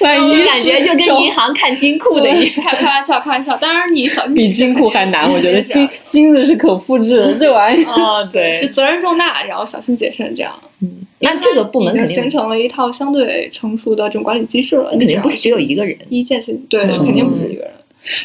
[0.00, 2.54] 万一感觉就跟银行看金库的一样。
[2.56, 3.56] 开开玩笑，开玩笑。
[3.56, 7.92] 当然你小心比金库还难，我觉得金金子是可复制的，这玩意儿。
[7.92, 10.52] 哦，就对，责任重大，然后小心谨慎，这样。
[10.80, 14.90] 嗯那这个部门形成了一套相对成熟的这种管理机制了。
[14.90, 15.96] 肯定不是只有一个人。
[16.10, 17.70] 一件事情，对，嗯肯定不是一个人。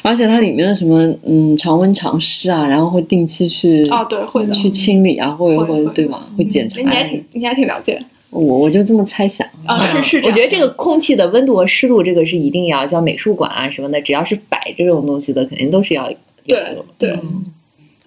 [0.01, 4.51] 而且它里面的什么嗯常温常湿啊，然后会定期去哦，对，会的。
[4.51, 6.27] 去清理啊，会会会对吧？
[6.37, 6.87] 会检查你。
[6.87, 9.47] 还挺，你还挺了解我我就这么猜想。
[9.65, 10.17] 啊，是是。
[10.25, 16.61] 我觉得这个空气的温度和湿度，这个是一定要，像美术馆啊什么的，只要是摆这种东西的，肯定都是要有对。
[16.97, 17.45] 对嗯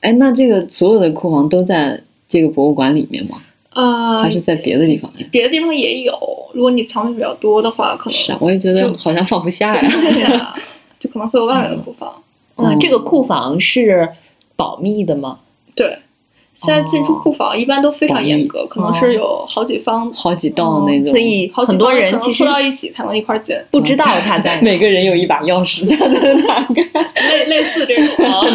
[0.00, 1.98] 哎，那这个所有的库房都在
[2.32, 3.42] 这个博物馆里面吗？
[3.74, 5.26] 呃还，是在别的地方呀？
[5.30, 6.12] 别的地方也有。
[6.54, 9.82] 如果你藏品比较多的话，可能是啊，我也觉得好像放不下呀。
[10.12, 10.54] 对啊
[10.98, 12.08] 就可能会有外面的库房。
[12.56, 14.08] 啊，嗯这个库房是
[14.56, 15.40] 保密的吗？
[15.74, 15.98] 对，
[16.54, 26.82] 现在进出库房一般都非常严格，可能是有好几方，好几道那种，所以好几很多人其实凑到一起才能一块儿进，不知道他在哪 每个人有一把钥匙，这样子打开。
[27.30, 28.26] 类类似这种。
[28.28, 28.46] 哦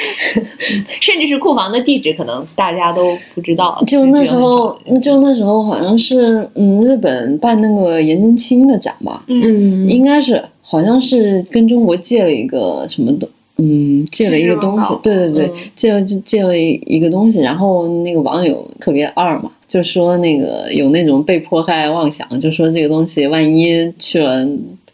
[1.00, 3.82] 甚至是库房的地址，可能大家都不知道。
[3.86, 15.52] 就那时候就那时候好像是嗯，日本办那个颜真卿的展吧，嗯，嗯，应该是好像是跟中国借了一个什么东，嗯，借了一个东西对对对，嗯。
[15.74, 24.46] 借了借了一个东西，然后那个网友特别二嘛，就说那个有那种被迫害妄想，就说这个东西万一去了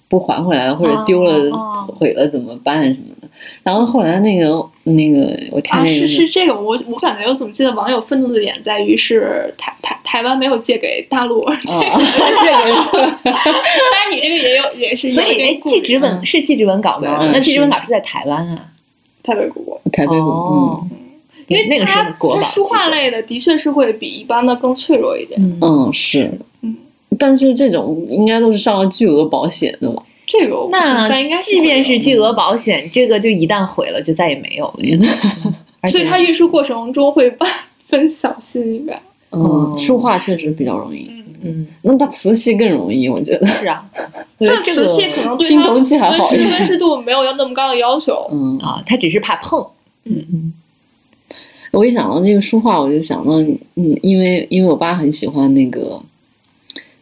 [0.09, 1.51] 不还回来了，或者丢了、
[1.99, 3.29] 毁了怎么办什么的。
[3.63, 12.01] 然后后来那个那个我看啊，那个、是是这个，我我感觉我怎么记得网友愤怒的点在于是台台台湾没有借给大陆，而借给 啊，
[13.25, 13.61] 这个
[13.93, 17.19] 但是你这个也有也是有所以哎一点，顾虑纪实文是纪实文稿吗？
[17.19, 18.59] 对嗯那纪实是文稿是在台湾啊？
[19.23, 20.91] 台北故宫，台北哦嗯，
[21.49, 25.39] 因为那个是它国宝它书画类的的确是会比一般的更脆弱一点。
[25.43, 26.31] 嗯嗯是，
[26.63, 26.77] 嗯，
[27.19, 30.03] 但是这种应该都是上了巨额保险的嘛。
[30.27, 35.07] 这个我不知道但应该那即便是巨额保险，这个就一旦毁了，就再也没有了
[35.89, 37.51] 所以它运输过程中会万
[37.89, 39.01] 分小心，应该。
[39.31, 43.47] 嗯，哦书画确实比较容易，嗯，嗯，那它瓷器更容易，我觉得。
[43.61, 43.85] 是啊，
[44.39, 48.27] 我觉得它这个瓷器可能对青铜器还好一温些湿温湿度没有要那么高的要求。
[48.33, 49.65] 嗯，啊，他只是怕碰。
[50.05, 50.53] 嗯嗯
[51.73, 53.35] 我一想到这个书画，我就想到，
[53.75, 56.01] 嗯，因为因为我爸很喜欢那个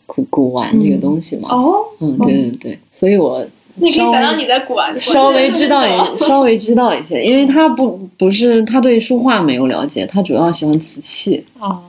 [0.06, 4.98] 古古玩这个东西嘛，哦，嗯，对对对，所以我你可以讲讲你在古玩。
[5.00, 11.82] 稍微知道一 稍微知道一些，因为他不不是他对书画没有了解，他主要喜欢瓷器，哦，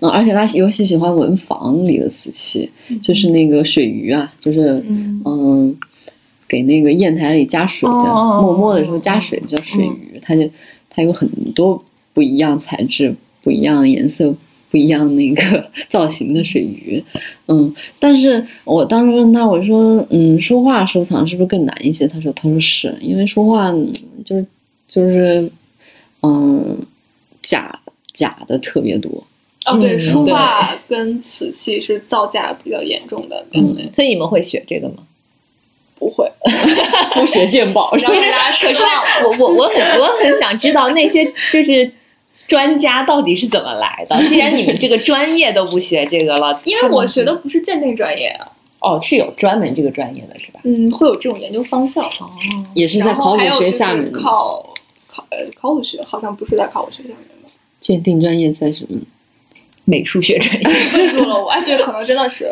[0.00, 2.70] 嗯，而且他尤其喜欢文房里的瓷器，
[3.02, 5.22] 就是那个水鱼啊，就是嗯。
[5.24, 5.76] 嗯，
[6.46, 10.48] 给那个砚台里加水的，磨墨的时候加水叫水鱼，它就
[10.90, 14.32] 它有很多不一样材质、不一样颜色、
[14.74, 17.00] 不一样那个造型的水鱼，
[17.46, 22.08] 嗯，但是我当时问他，我说，嗯，书画收藏是不是更难一些？
[22.08, 23.92] 他说，他说是因为书画嗯
[24.24, 24.44] 就是
[24.88, 25.48] 就是
[26.22, 26.76] 嗯
[27.40, 27.78] 假
[28.12, 29.24] 假的特别多，
[29.64, 34.96] 哦，对，嗯书画跟瓷器是造假比较严重的两类，所以你们会学这个吗？
[36.00, 36.28] 不会。
[37.14, 39.38] 不学鉴宝是吧 让大家失望了。
[39.38, 41.88] 我我我很我很想知道那些就是
[42.46, 44.16] 专家到底是怎么来的。
[44.28, 48.46] 既然你们这个专业都不学这个了，因为我学的不是鉴定专业啊，
[48.80, 50.60] 哦是有专门这个专业的是吧？
[50.64, 52.04] 嗯，会有这种研究方向。
[52.04, 52.30] 哦，
[52.74, 54.74] 也是在考古学下面的考
[55.08, 57.50] 考呃考古学，好像不是在考古学下面的。
[57.80, 59.00] 鉴定专业在什么？
[59.86, 62.50] 美术学专业，记住了我，哎，对，可能真的是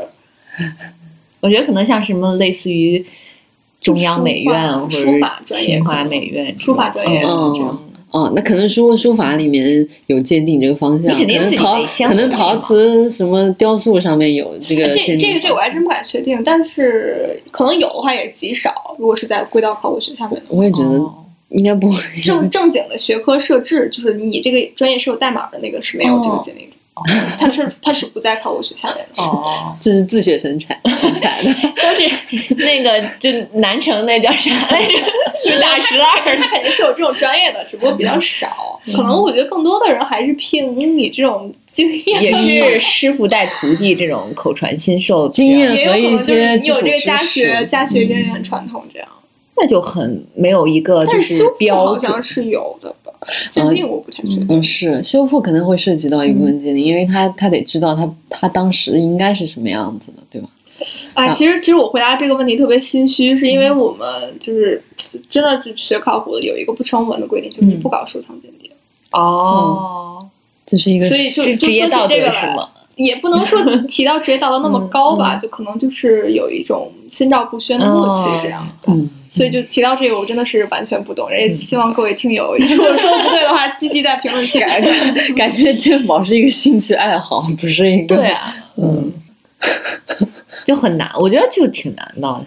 [1.41, 3.03] 我觉得可能像什么类似于
[3.81, 18.95] 中央美院或者书法是专业清华美院书法专业嗯这样哦，那可能书书法里面有鉴定这个方向，肯定是可能陶可能陶瓷什么雕塑上面有这个这鉴定这个这个我还真不敢确定，但是可能有的话也极少。
[18.99, 21.15] 如果是在归到考古学下面的话，我也觉得哦
[21.49, 21.99] 应该不会。
[22.23, 27.03] 正正经的学科设置，就是你这个专业是有代码的那个是没有这个鉴定的，哦
[27.39, 29.23] 它是它是不在考古学下面的。
[29.23, 34.93] 哦， 这是自学生产生产的，都是那个就南城那叫啥来着？
[35.61, 36.37] 大十二。
[36.37, 38.81] 他肯定是有这种专业的，只不过比较少。
[38.87, 49.09] 可能我觉得更多的人还是凭你这种经验，也是师傅带徒弟这种口传心授经验和一些你有这个家学家学渊源传统这样。
[49.55, 53.13] 那就很没有一个就是标好像是有的吧？
[53.51, 54.47] 鉴定我不太确定。
[54.49, 60.49] 嗯，是修复可能会涉及到一部分鉴定，因为他他得知道他他当时应该是什么样子的，对吧？
[61.15, 64.07] 啊，其实其实我回答这个问题特别心虚，是因为我们
[64.41, 64.83] 就是
[65.29, 68.71] 真的是学考古的有一个不成文的规定，就是你不搞收藏鉴定。
[69.13, 70.27] 哦，
[70.67, 72.57] 这是一个所以就就说起这个来？
[72.97, 78.69] 也不能说 提到职业道德那么高吧，就可能就是有一种心照不宣的默契这样。
[78.87, 79.09] 嗯。
[79.35, 84.91] 所以就提到这个，我真的是完全不懂，也希望各位听友，如果说的不对的话， 积极在评论区改改。
[85.35, 88.17] 感觉鉴宝是一个兴趣爱好，不是一个。
[88.17, 89.11] 对啊，嗯，
[90.65, 92.45] 就很难，我觉得就挺难的。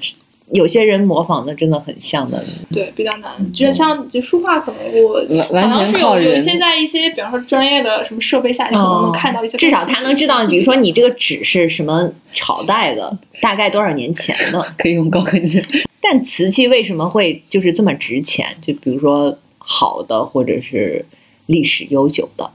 [0.51, 3.31] 有些人模仿的真的很像的，对，比较难。
[3.51, 5.19] 就像就书画，可能我
[5.67, 9.57] 好像是有有些在一些，比方说专业的什么设备下，你可能能看到一些。
[9.57, 15.63] 至少他能知道，比如说你这个纸是什么朝代的，大概多少年前的， 可以用高科技。
[15.99, 18.45] 但瓷器为什么会就是这么值钱？
[18.61, 21.03] 就比如说好的，或者是
[21.47, 22.47] 历史悠久的，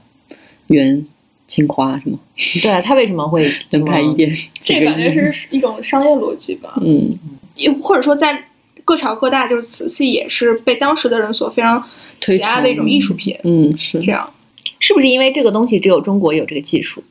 [0.67, 1.05] 元
[1.51, 2.17] 青花是吗？
[2.61, 4.31] 对啊，它为什么会 能拍一点？
[4.61, 6.79] 这感觉是一种商业逻辑吧。
[6.81, 7.17] 嗯。
[7.57, 8.45] 也或者说，在
[8.85, 11.83] 各朝各代，就是瓷器也是被当时的人所非常
[12.21, 13.37] 喜爱的一种艺术品。
[13.43, 14.31] 嗯，是这样，
[14.79, 17.03] 是不是因为这个东西只有中国有这个技术？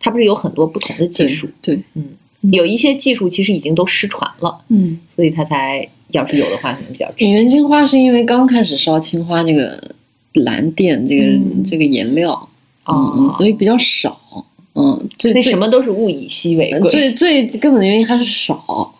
[0.00, 1.48] 它不是有很多不同的技术？
[1.62, 2.04] 对，嗯，
[2.52, 4.60] 有一些技术其实已经都失传了。
[4.68, 7.08] 嗯，所以它才要是有的话，可能比较。
[7.18, 9.94] 元青花是因为刚开始烧青花这个
[10.32, 11.24] 蓝靛这个
[11.70, 12.47] 这个颜料
[12.88, 14.20] 啊，所以比较少。
[14.74, 16.90] 嗯，最什么都是物以稀为贵。
[16.90, 18.94] 最最根本的原因还是少。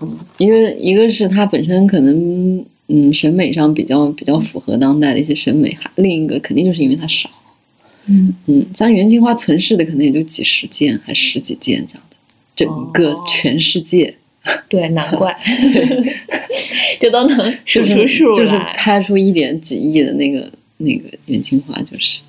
[0.00, 7.30] 嗯一个一个是它本身可能嗯审美上比较比较符合当代的一些审美，还另一个肯定就是因为它少，
[8.06, 12.16] 嗯嗯，像元青花存世的可能也就几十件，还十几件这样子，
[12.56, 14.12] 整个全世界，
[14.68, 15.36] 对，难怪，
[17.00, 22.20] 就都能数出数就是拍出一点几亿的那个那个元青花，就是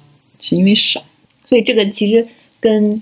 [0.44, 1.02] 是因为少，
[1.48, 2.28] 所以这个其实
[2.60, 3.02] 跟。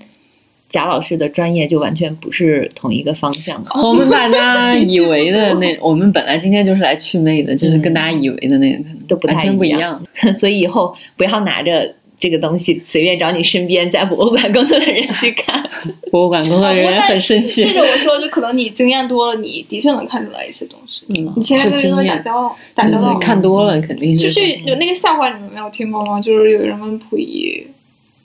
[0.74, 3.62] 贾老师的专业就完全不是同一个方向。
[3.84, 10.02] 我们大家 以为的那，我们本来今天就是来祛魅的，就是跟大家以为的那个可能都不太不一样。
[10.40, 15.62] 所以以后不要拿着这个东西随便找你身边在博物馆工作的人去看。
[16.10, 17.66] 博物馆工作人员很生气。
[17.66, 20.91] 这个我说，就可能你经验多了，你的确能看出来一些东西。
[21.10, 24.28] 嗯，你天天跟人打交道， 打交道看多了肯定是。
[24.28, 26.22] 就是有那个笑话，你们没有听过吗？
[26.22, 27.66] 就是有人问溥仪。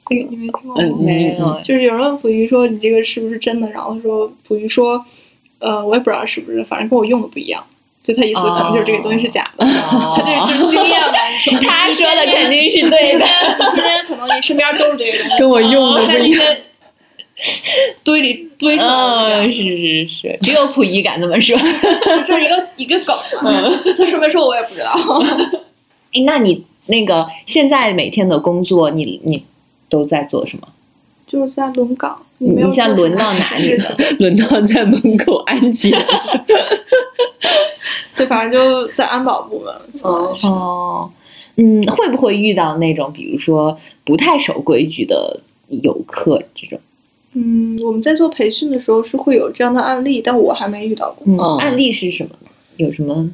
[0.08, 0.96] 那个你没听过吗？
[1.00, 5.04] 没有，就是有人问溥仪说：“你这个是不是真的？”然后说溥仪说
[5.58, 7.64] ：“呃，我也不知道是不是，反正跟我用的不一样。”
[8.04, 11.18] 就他意思可能就是这个东西是假的， 他就是经验嘛。
[11.60, 13.26] 他说的肯定是对的。
[13.74, 16.40] 今天可能你身边都是这个东西，跟我用的不一些
[18.04, 19.52] 堆里堆出来的。
[19.52, 21.56] 是是是，只有溥仪敢这么说。
[22.26, 23.14] 就是一个一个梗，
[23.98, 25.22] 他说没说我也不知道。
[26.14, 29.44] 哎那你那个现在每天的工作，你你。
[29.88, 30.66] 都在做什么？
[31.28, 32.20] 就是在轮岗。
[32.38, 33.96] 你现在轮到哪里了？
[34.18, 35.92] 轮到在门口安检。
[38.16, 39.72] 对，反正就在安保部门。
[40.02, 41.10] 哦哦，
[41.54, 46.80] 嗯，会不会遇到那种，比如说不太守规矩的游客这种？
[47.36, 51.24] 嗯，我们在做培训的时候是会有这样的案例，但我还没遇到过。
[51.26, 52.48] 嗯案例是什么呢？
[52.78, 53.30] 有什么？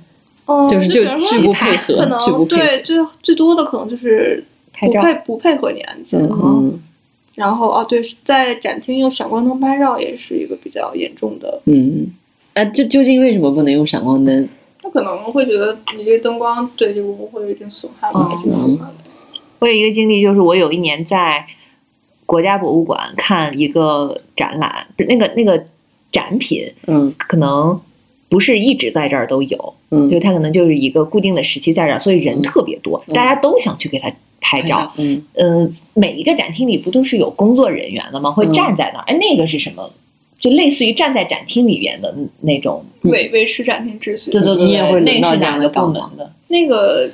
[0.46, 4.44] 哦，就是就拒不配合，可能对最最多的可能就是。
[4.80, 6.76] 不配不配合你安检，嗯，
[7.36, 12.08] 然后啊对，在展厅用闪光灯拍照也是一个比较严重的，嗯，
[12.54, 14.48] 哎，这究竟为什么不能用闪光灯？
[14.82, 18.28] 他可能会觉得你这个灯光对这个屋会有一点损害吧，
[19.60, 21.46] 我有一个经历，就是我有一年在
[22.32, 25.62] 国家博物馆看一个展览，那个那个
[26.10, 27.78] 展品，嗯，可能
[28.30, 34.10] 不是一直在这儿都有，嗯，就它可能就是一个固定的时期在这儿，所以人特别多，大家都想去给他。
[34.44, 38.32] 拍照，嗯嗯，每一个展厅里不都是有工作人员的吗？
[38.32, 39.88] 会站在那儿，哎，那个是什么？
[40.40, 44.32] 就类似于站在展厅里边的那种维维持展厅秩序。
[44.32, 46.32] 对对对，你也会那是哪个部门的？
[46.48, 47.08] 那个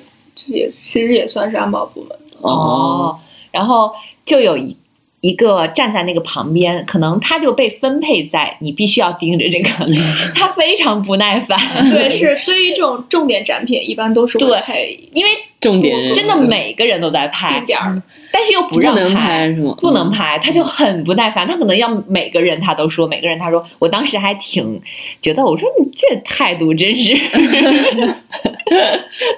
[0.47, 3.19] 也其实也算是安保部门哦。
[3.53, 3.93] 然后
[4.25, 4.75] 就有一
[5.21, 9.71] 一个站在那个旁边，可能他就被分配在你必须要盯着这个，
[10.35, 11.59] 他非常不耐烦。
[11.91, 15.31] 对，是对于这种重点展品，一般都是对，因为。
[15.61, 18.01] 重点人，真的每个人都在拍定，点儿，
[18.33, 19.75] 但是又不让能拍是吗？
[19.79, 24.81] 不能拍，他就很不耐烦，他可能要每个人他都说，每个人他说，我当时还挺
[25.21, 27.15] 觉得，我说你这态度真是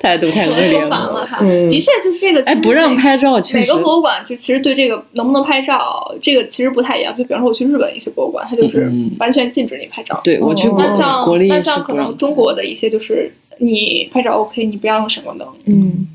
[0.01, 1.39] 态度太恶劣说烦了哈。
[1.41, 2.91] 嗯的确就是这个，哎，不让。
[3.01, 7.16] 拍照确实每个博物馆就其实对这个能不能拍照，这个其实不太一样。
[7.16, 10.21] 就比方说我去日本一些博物馆，它就是嗯完全禁止你拍照。
[10.23, 15.48] 对我去哦国那像国立那像可能中国的一些就是你拍照 OK，你不要用闪光灯。
[15.66, 16.08] 嗯。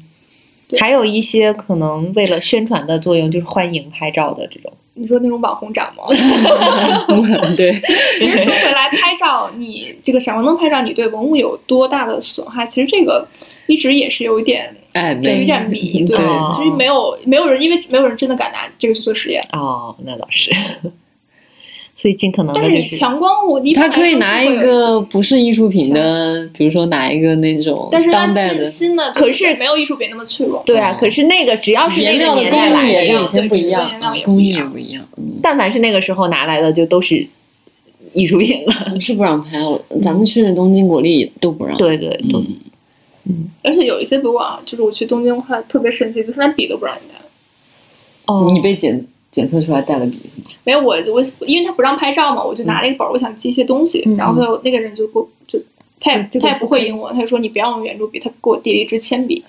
[0.68, 4.74] 对还有一些可能为了宣传的作用，就是欢迎拍照的这种。
[4.96, 6.06] 你说那种网红展吗？
[7.56, 7.72] 对，
[8.18, 12.66] 其实说回来，拍照你这个闪光灯拍照，你对文物有多大的损害？
[12.66, 13.28] 其实这个
[13.68, 16.04] 一直也是有一点哎，有一点迷。
[16.04, 16.18] 对，
[16.58, 19.48] 其实没有没有人，因为没有人真的敢拿这个去做实验。
[19.52, 20.52] 哦，那倒是。
[21.98, 30.62] 所以尽可能的但就是是，你强光，我一他可以拿一是会有个不是艺术品的，比如说拿一个那种但是它当代的新新的，可是没有艺术品那么脆弱。
[30.66, 30.98] 对啊。
[31.00, 33.90] 可是那个只要是那颜料的个年工艺也代来的呀跟以前不一样
[34.26, 37.26] 工艺也不一样，嗯，但凡是那个时候拿来的，就都是
[38.14, 39.00] 艺术品了。
[39.00, 39.64] 是不让拍。
[39.64, 42.58] 我咱们去东京国立都不让，对对，都嗯，
[43.30, 47.16] 嗯而且有一些博物馆，就是我去东京的话特别神奇，就是连笔都不让你带。
[48.26, 49.06] 哦，你被检
[49.36, 50.18] 检测出来带了笔？
[50.64, 55.60] 没有我我因为他不让拍照嘛，我就拿了一个本儿，我想记一些东西，嗯然后那个人就给我就
[56.00, 59.44] 他也、嗯他也不会英文，他就说你不要用圆珠笔，他给我递了一支铅笔，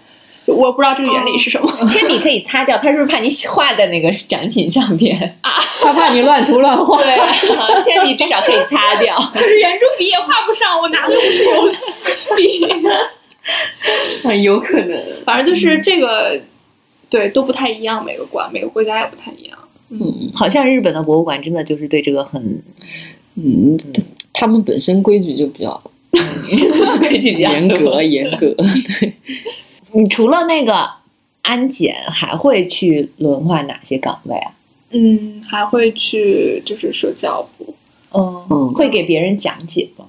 [0.45, 1.73] 就我不知道这个原理是什么。
[1.89, 5.37] 铅笔可以擦掉，他是不是怕你画在那个展品上边？
[5.81, 6.99] 他怕你乱涂乱画。
[7.05, 7.15] 对，
[7.85, 9.17] 铅笔至少可以擦掉。
[9.33, 12.67] 可是圆珠笔也画不上，我拿的又不是油漆笔，
[14.43, 15.01] 有可能。
[15.25, 16.41] 反正就是这个，
[17.09, 19.57] 对，都不太一样，每个馆每个国家也不太一样。
[19.89, 22.63] 嗯好像日本的博物馆真的就是对这个很
[23.37, 23.79] 嗯，
[24.33, 25.81] 他们本身规矩就比较
[27.01, 28.55] 规矩比较严格严格。
[28.59, 29.13] 对
[29.93, 30.89] 你除了那个
[31.43, 34.53] 安检，还会去轮换哪些岗位啊？
[34.91, 37.75] 嗯，还会去就是社教部，
[38.13, 40.07] 嗯嗯会给别人讲解吗？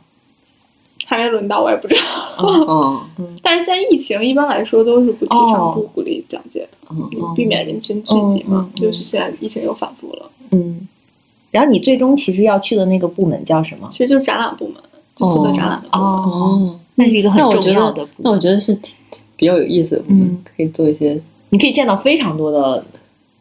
[1.06, 3.06] 还没轮到，我也不知道。
[3.18, 6.67] 嗯 但是现在疫情一般来说都是不提倡、哦不鼓励讲解
[7.36, 8.60] 避免人群聚集嘛。
[8.60, 10.88] 嗯嗯嗯就是现在疫情又反复了，嗯。
[11.50, 13.90] 然后你最终其实要去的那个部门叫什么？
[13.92, 14.76] 其实就是展览部门，
[15.16, 16.06] 就负责展览的部门。
[16.06, 18.10] 哦，哦，那是一个很重要的部，门。
[18.18, 18.94] 那我觉得是挺
[19.38, 21.20] 比较有意思的部门嗯，可以做一些。
[21.50, 22.84] 你可以见到非常多的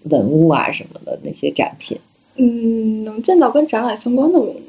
[0.04, 1.98] 文物啊什么的那些展品。
[2.36, 4.60] 嗯，能见到跟展览相关的文物，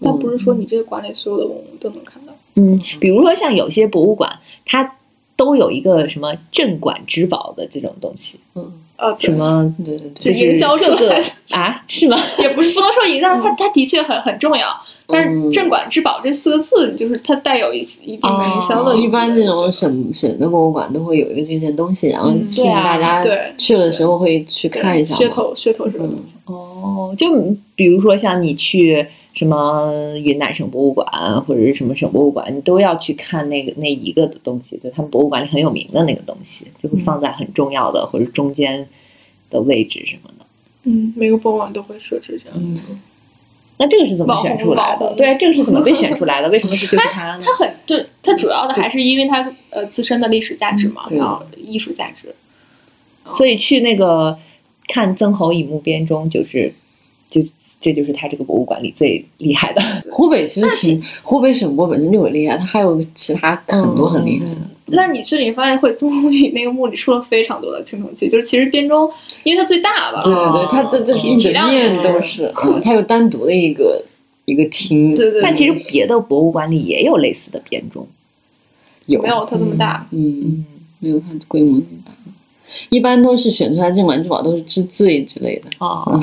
[0.00, 2.32] 但嗯不是说你这个馆里所有的文物都能看到。
[2.56, 4.30] 嗯，比如说像有些博物馆，
[4.66, 4.96] 它
[5.42, 11.82] 都有一个什么镇馆之宝的这种东西，嗯，啊，什么对对对，就是营销出各个来啊？
[11.88, 12.16] 是吗？
[12.38, 14.68] 也不是不能说营销，它它的确很很重要。
[15.08, 18.96] 但是嗯“镇馆之宝”这四个字，就是它带有一一定的营销的。
[18.96, 23.24] 一般这种省省的博物馆都会有一个这些东西，然后嗯吸引大家
[23.58, 25.16] 去的时候会去看一下。
[25.16, 26.04] 噱头噱头是吧？
[26.06, 27.26] 嗯哦，就
[27.74, 31.06] 比如说像你去什么云南省博物馆
[31.44, 38.86] 或者是什么省博物馆，你都要去看那个那一个的东西，就他们博物馆里很有名的那个东西，就会放在很重要的或者中间
[39.50, 40.46] 的位置什么的。
[40.84, 42.84] 嗯，每个博物馆都会设置这样子。
[43.78, 45.14] 那这个是怎么选出来的？
[45.16, 46.48] 对啊，这个是怎么被选出来的？
[46.50, 47.52] 为什么是就是它呢它？
[47.54, 52.34] 很就它主要的还是因为它呃自身的历史价值嘛，对然后艺术价值。
[53.36, 54.38] 所以去那个
[54.88, 56.72] 看曾侯乙墓编钟，就是
[57.30, 57.40] 就
[57.82, 59.82] 这就是他这个博物馆里最厉害的。
[60.10, 64.60] 湖北其实挺，湖北省博本身就很厉害，它还有其他很多很厉害的。
[64.94, 69.10] 但是你去了，你发现会宗武宇那个墓里出了非常多的青铜器，就是其实编钟，
[69.42, 74.04] 因为它最大吧，对对对，它这这体一整面也都是， 嗯它有单独的一个
[74.44, 78.06] 一个厅，对对对，但其实别的博物馆里也有类似的编钟。
[79.06, 80.06] 有没有它这么大。
[80.12, 80.64] 嗯，嗯，
[81.00, 82.12] 没有它规模那么大。
[82.88, 86.20] 一般都是选出来镇馆之宝，都是之最之类的， 哦，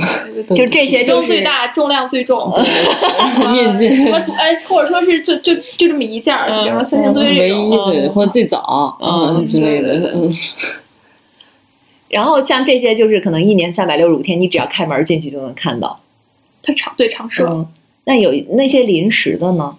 [0.48, 2.52] 对就这些体重就是最大，重量最重，
[3.52, 10.34] 面积什么 哎，或者说是就就就这么一件儿，就比如说三星堆唯一这种，的，嗯或者最早嗯嗯之类的，嗯，
[12.10, 16.00] 然后像这些就是可能一年三百六十五天，你只要开门进去就能看到。
[16.62, 17.66] 它常对常设，嗯，
[18.04, 19.76] 那有那些临时的呢？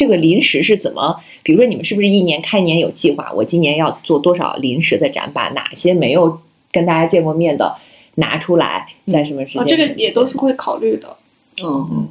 [0.00, 1.14] 这个临时是怎么？
[1.42, 3.30] 比如说你们是不是一年开年有计划？
[3.36, 6.40] 我今年要做多少临时的展，把哪些没有
[6.72, 7.76] 跟大家见过面的
[8.14, 9.70] 拿出来，在什么时间啊，里？
[9.70, 11.14] 这个也都是会考虑的。
[11.62, 12.08] 嗯，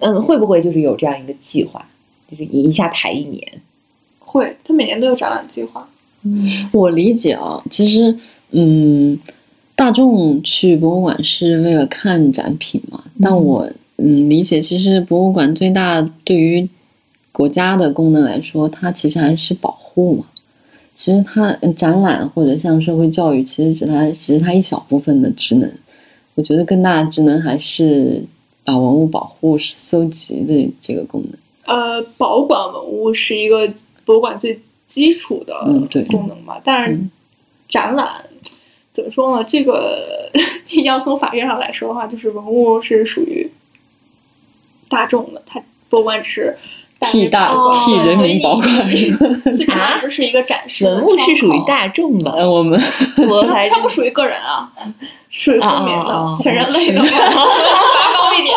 [0.00, 1.86] 嗯，会不会就是有这样一个计划，
[2.28, 3.40] 就是一一下排一年？
[4.18, 5.88] 会，他每年都有展览计划。
[6.24, 8.18] 嗯我理解啊，其实
[8.50, 9.16] 嗯，
[9.76, 13.70] 大众去博物馆是为了看展品嘛，但我
[14.04, 16.68] 嗯理解，其实博物馆最大对于
[17.30, 20.26] 国家的功能来说，它其实还是保护嘛。
[20.92, 25.72] 其实它展览或者像社会教育，其实只它只是它一小部分的职能。
[26.34, 28.24] 我觉得更大的职能还是
[28.64, 31.38] 把文物保护、搜集的这个功能。
[31.64, 33.72] 呃，保管文物是一个
[34.04, 35.62] 博物馆最基础的
[36.10, 36.98] 功能嘛，但是
[37.68, 38.24] 展览
[38.92, 39.44] 怎么说呢？
[39.48, 40.30] 这个
[40.84, 43.50] 要从法院上来说的话，就是文物是属于
[44.92, 46.56] 大众的，它博物馆只是。
[47.04, 48.64] 替大替人民保管，
[49.76, 50.86] 啊，这是一个展示。
[50.86, 52.80] 文物是属于大众的，我们
[53.28, 54.70] 我还它不属于个人啊，
[55.28, 57.08] 属于公民的，全人类的，拔
[58.14, 58.56] 高一点。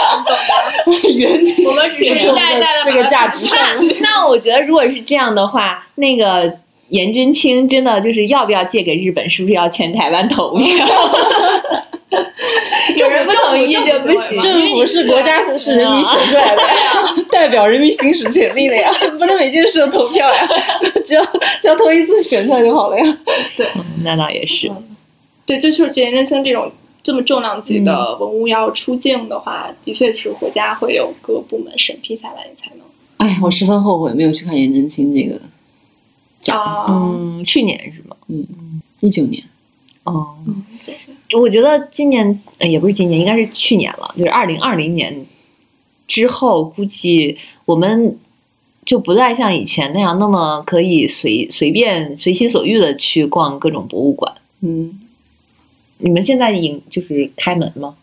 [1.66, 3.58] 我们只是一代代的这个价值上。
[4.00, 6.60] 那我觉得，如果是这样的话，那个
[6.90, 10.68] 颜真卿真的就是要不要借给日本，是不是要全台湾投票？
[12.98, 14.40] 有人不同意就不行。
[14.40, 16.62] 政府是国家是是人民选出来的，
[17.32, 20.48] 代表人民行使权利的呀，不能每件事都投票呀，
[21.04, 21.26] 只要
[21.60, 23.18] 只要投一次选出来就好了呀。
[23.58, 23.68] 对，
[24.04, 24.72] 那倒也是。
[25.46, 26.72] 对，就是颜真卿这种
[27.04, 32.86] 这么重量级的文物要出境的话，的确是国家会有各部门审批下来你才能。
[33.18, 35.42] 哎，我十分后悔没有去看颜真卿这个
[36.46, 36.58] 展。
[36.88, 38.16] 嗯，去年是吗？
[38.28, 38.46] 嗯，
[39.00, 39.44] 一九年。
[40.04, 40.38] 哦，
[41.34, 45.26] 我觉得今年也不是今年，应该是去年了，就是二零二零年
[46.08, 47.36] 之后，估计
[47.66, 48.16] 我们
[48.86, 54.32] 就不再像以前那样那么可以随随便随心所欲的去逛各种博物馆。
[54.62, 55.02] 嗯，
[55.98, 57.96] 你们现在影就是开门吗？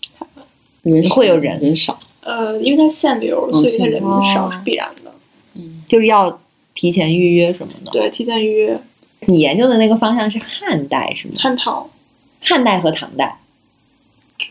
[0.82, 1.96] 人会有人人少。
[2.22, 4.02] 呃，因为它限流，所以它人
[4.34, 5.12] 少是必然的。
[5.54, 6.40] 嗯，就是要
[6.74, 7.90] 提前预约什么的。
[7.90, 8.80] 对，提前预约。
[9.26, 11.34] 你研究的那个方向是汉代是吗？
[11.38, 11.86] 汉唐。
[12.44, 13.38] 汉代和唐代，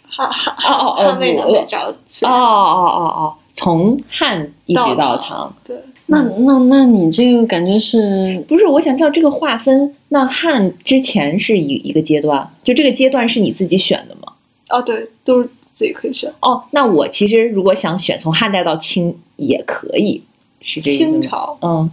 [0.07, 8.65] 汉汉哦哦哦，汉魏南北朝，哦哦哦哦，从汉一直到唐，对，那那那你这个感觉是不是？
[8.65, 14.31] 我想知道这个划分，那汉之前是一一个阶段，就这个阶段是你自己选的吗？
[14.69, 16.33] 哦，对，都是自己可以选。
[16.39, 20.23] 哦，那我其实如果想选从汉代到清也可以，
[20.61, 21.91] 是这清朝，嗯。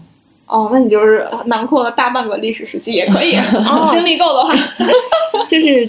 [0.48, 3.36] 哦，那你就是囊括了大半个历史时期也可以，
[3.92, 4.54] 精力够的话，
[5.48, 5.88] 就是，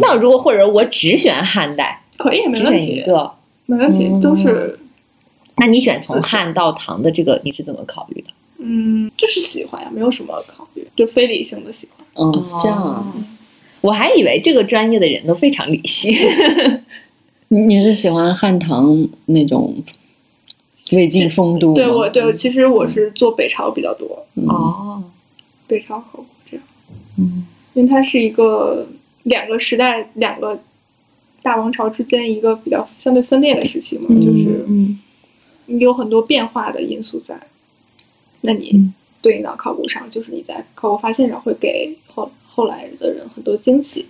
[0.00, 3.30] 那如果或者我只选汉代， 可以没问题，一个
[3.66, 4.78] 没问题，都是。
[5.56, 8.28] 那你选从汉到唐的这个，你是怎么考虑的？
[8.58, 12.06] 嗯，就是喜欢呀，没有什么考虑，就非理性的喜欢。
[12.14, 13.06] 嗯，这样啊，
[13.80, 16.12] 我还以为这个专业的人都非常理性。
[17.48, 19.74] 你你是喜欢汉唐那种？
[20.92, 25.02] 魏晋风度，对我对，其实我是做北朝比较多哦，
[25.66, 26.66] 北朝考古这样，
[27.18, 28.86] 嗯，因为它是一个
[29.24, 30.58] 两个时代、两个
[31.42, 34.98] 大王朝之间一个比较相对分裂的时期嘛，就是嗯，
[35.66, 37.38] 有很多变化的因素在，
[38.40, 44.06] 那你对应到考古上，就是你在考古发现上会给后后来的人很多惊喜。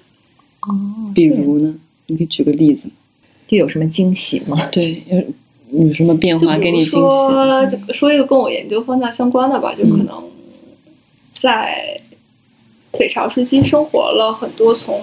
[0.62, 2.89] 哦，比如呢，你可以举个例子，
[3.47, 4.66] 就有什么惊喜吗？
[4.70, 5.03] 对，
[5.73, 6.97] 有什么变化给你惊喜？
[6.99, 10.23] 说说一个跟我研究方向相关的吧，就可能
[11.41, 12.01] 在
[12.93, 15.01] 北朝时期生活了很多从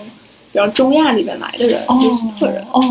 [0.52, 2.62] 比方中亚那边来的人，就是客人。
[2.74, 2.82] 哦，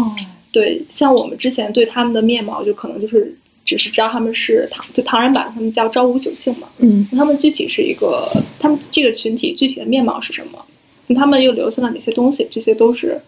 [0.51, 6.69] 对，像我们之前对他们的面貌，就可能就是只是知道他们是唐，就唐人版，他们叫昭武九姓嘛。
[6.79, 8.27] 嗯，那他们具体是一个，
[8.59, 10.65] 他们这个群体具体的面貌是什么？
[11.09, 12.49] 那他们又留下了哪些东西？
[12.51, 13.21] 这些都是，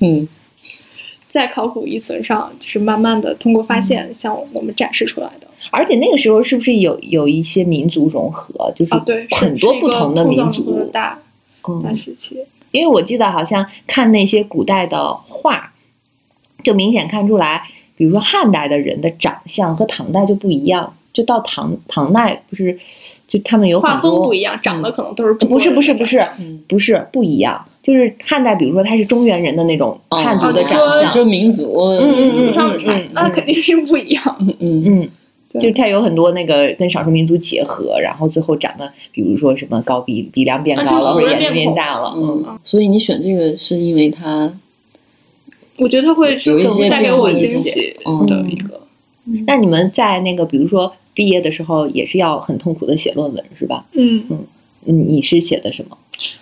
[0.00, 0.26] 嗯。
[1.38, 5.46] 在考古遗存上，就是慢慢的通过发现向我们展示出来的。
[5.70, 8.72] 而且那个时候是不是有有一些民族融合？
[8.74, 8.92] 就是
[9.30, 11.16] 很多不同的民族大
[11.84, 12.38] 大时期。
[12.72, 15.72] 因为我记得好像看那些古代的画，
[16.64, 17.62] 就明显看出来，
[17.96, 20.92] 比如说汉代的人的长相和唐代就不一样。
[21.12, 22.78] 就到唐唐代不是，
[23.26, 26.28] 就他们有画风不一样，长得可能都是不是不是不是
[26.68, 27.64] 不是不一样。
[27.88, 32.52] 就是汉代，比如说他是中原人的那种汉族的长相，就民族，嗯嗯
[32.84, 34.36] 嗯，那肯定是不一样。
[34.40, 35.08] 嗯嗯
[35.54, 42.12] 嗯，就他有很多那个跟少数民族结合，然后最后长得，比如说什么高鼻鼻梁变高了，或者眼睛变大了。
[42.14, 44.52] 嗯，所以你选这个是因为他，
[45.78, 48.82] 我觉得他会有一些带给我惊喜的一个。
[49.46, 53.86] 那你们在那个比如说毕业的时候，也是要很痛苦的写论文是吧？
[53.94, 54.38] 嗯嗯
[54.84, 55.96] 嗯，你是写的什么？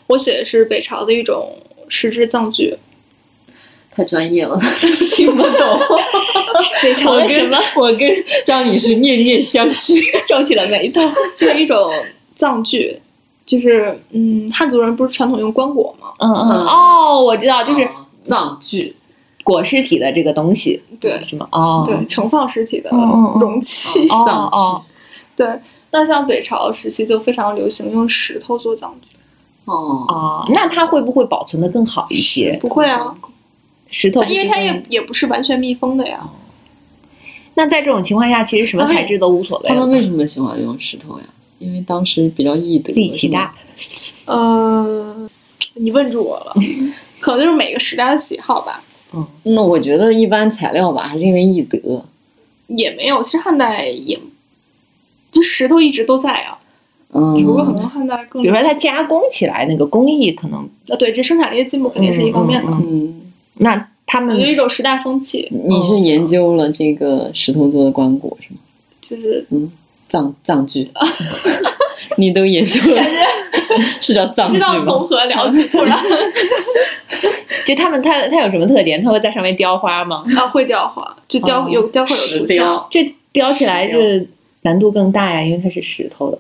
[0.07, 1.53] 我写的是北朝的一种
[1.89, 2.77] 石质葬具，
[3.91, 4.59] 太专业了，
[5.11, 5.81] 听不懂。
[6.83, 7.59] 北朝的什么？
[7.77, 8.11] 我跟
[8.45, 11.01] 张女士面面相觑，皱起了眉头。
[11.37, 11.93] 就是一种
[12.35, 12.99] 葬具，
[13.45, 16.13] 就是嗯，汉族人不是传统用棺椁吗？
[16.19, 17.87] 嗯嗯哦，我知道，就是
[18.25, 18.97] 葬具，
[19.45, 21.47] 裹尸体的这个东西，对，什么？
[21.53, 24.51] 哦，对，盛放尸体的容器，葬
[25.37, 25.45] 具。
[25.45, 25.47] 对，
[25.91, 29.16] 那像北朝时期就非常流行用石头做葬具。
[29.67, 32.57] 哦哦，那它会不会保存的更好一些？
[32.61, 33.15] 不会啊，
[33.89, 36.29] 石头，因为它也也不是完全密封的呀。
[37.55, 39.69] 那在这种情况下，其实什么材质都无所谓。
[39.69, 41.25] 他们为什么喜欢用石头呀？
[41.59, 43.55] 因为当时比较易得，力气大。
[44.27, 45.29] 呃，
[45.75, 46.55] 你问住我了，
[47.19, 48.85] 可能就是每个时代的喜好吧。
[49.15, 52.05] 嗯，那我觉得一般材料吧，还是因为易得。
[52.67, 54.21] 也没有，其实汉代也，
[55.33, 56.59] 就石头一直都在啊。
[57.13, 62.83] 嗯，只不过可能汉代更，比如说它加工起来那个工艺可能，呃，对，这生产力的进步肯定是一方面嘛。
[62.85, 65.49] 嗯，那他们有一种时代风气。
[65.51, 68.59] 你是研究了这个石头做的棺椁是吗？
[69.01, 69.71] 就是嗯，
[70.09, 70.89] 葬葬具，
[72.19, 73.03] 你都研究了，
[74.03, 75.65] 是叫葬具知道从何聊起？
[75.69, 75.97] 突然，
[77.67, 79.03] 就他们，他他有什么特点？
[79.03, 80.25] 他会在上面雕花吗？
[80.37, 84.29] 啊，会雕花，就雕有雕刻有图像，这雕起来是
[84.63, 86.39] 难度更大呀，因为它是石头的。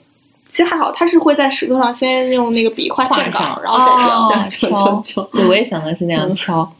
[0.50, 5.22] 其实还好，他是会在石头上先用那个笔画线稿，然后再敲敲敲敲。
[5.32, 6.70] 对，我也想的是那样敲。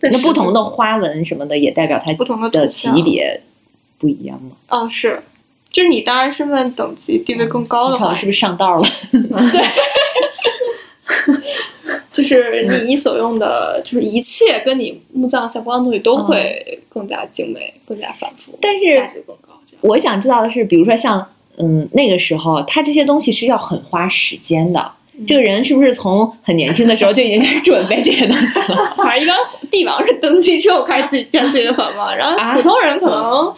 [0.00, 3.40] 那不同的花纹什么的，也代表它不同的级别
[3.98, 4.50] 不一样吗？
[4.68, 5.22] 哦，是，
[5.70, 8.88] 就是你当然身份等级地位更高的话，是不是上道了？
[9.10, 9.64] 对。
[12.12, 19.52] 就是你你所用的，就是一切跟你墓葬相关的东西都会更加精美、更加繁复，但是价值更高。
[19.82, 21.24] 我想知道的是，比如说像
[21.58, 24.92] 嗯那个时候，他这些东西是要很花时间的。
[25.26, 28.76] 这个人是不是从很年轻的时候就已经开始准备这些东西了？
[29.02, 29.36] 反正一般
[29.70, 33.50] 帝王是登基之后开始自己建自己的坟嘛，然后普通人可能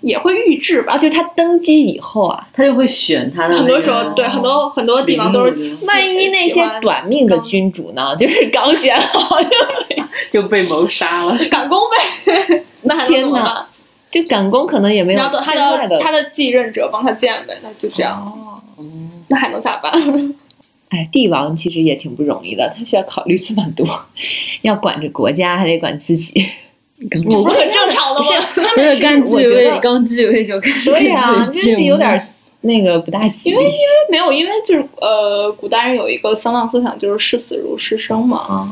[0.00, 0.96] 也会预制吧。
[0.96, 3.56] 就他登基以后啊，他就会选他的。
[3.56, 5.84] 很多时候，对很多很多帝王都是。
[5.86, 8.14] 万一那些短命的君主呢？
[8.16, 9.36] 就是刚选好
[10.30, 12.62] 就被 谋杀了， 赶工呗。
[12.82, 13.66] 那还能怎么办？
[14.12, 15.18] 就赶工可能也没有。
[15.18, 18.16] 然后他的他的继任者帮他建呗，那就这样。
[18.20, 18.62] 哦，
[19.26, 19.92] 那还能咋办？
[20.90, 23.88] 哎，帝王其实也挺不容易的，他需要考虑这么多，
[24.60, 26.46] 要管着国家，还得管自己，
[27.34, 28.46] 我不是很正常的吗？
[28.74, 32.28] 不是刚继位，刚继位就开始对呀，自己有点
[32.60, 33.76] 那个不大吉因为因为
[34.10, 38.68] 没有，因为就是呃，古代人有一个丧葬思想，就是视死如是生嘛，啊，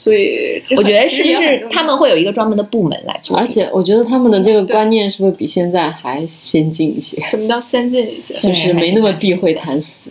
[0.00, 3.36] 所以我觉得是不是他们会有一个专门的部门来做？
[3.36, 7.20] 而且我觉得他们的这个观念是不是比现在还先进一些？
[7.20, 8.32] 什么叫先进一些？
[8.36, 10.10] 就是没那么避讳谈死。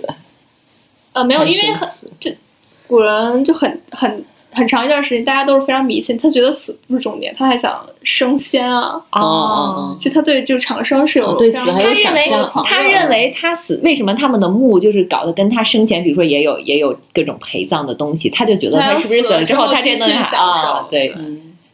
[1.13, 2.37] 呃，没有，因为很这
[2.85, 9.95] 古人就很很很长一段时间，大家都是非常迷信，他觉得死不是重点，他还想升仙啊哦！
[9.99, 12.51] 就他对就长生是有对死还有想象。
[12.65, 20.87] 他认为他死为什么他们的墓就是搞得跟他生前，比如说也有也有各种陪葬的东西，他就觉得他是不是死了之后他这能啊？
[20.89, 21.13] 对，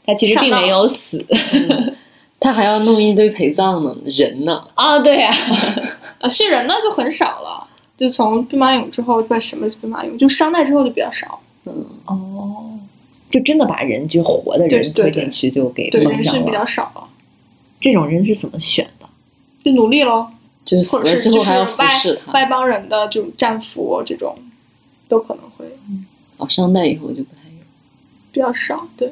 [0.05, 1.23] 他其实并没有死，
[2.39, 4.99] 他还要弄一堆陪葬呢人呢啊！
[4.99, 5.31] 对呀，
[6.19, 7.65] 啊，是人呢就很少了。
[7.97, 11.39] 就从兵马俑之后，不什么兵马俑，就商代之后就比较少。
[11.65, 12.79] 嗯哦，
[13.29, 17.07] 就真的把人就活的人推进去就给对人是比较少了。
[17.79, 19.07] 这种人是怎么选的？
[19.63, 20.27] 就努力喽，
[20.63, 22.31] 就是死了之后还要服侍他。
[22.31, 24.37] 外邦人的这种战俘这种，
[25.07, 25.65] 都可能会。
[25.89, 26.05] 嗯
[26.37, 27.57] 哦，商代以后就不太有，
[28.31, 28.87] 比较少。
[28.97, 29.11] 对。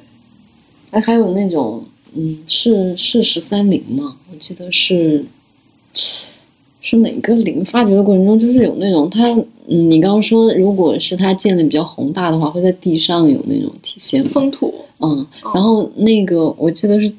[0.92, 4.18] 哎，还有那种，嗯，是是十三陵吗？
[4.32, 5.26] 我记得是。
[6.86, 9.30] 是哪个陵发掘的过程中，就是有那种他，
[9.68, 14.74] 嗯，你刚刚说，如果是他建的比较宏大的话，会在地上有那种体现风土。
[15.00, 17.12] 嗯，然后那个我记得是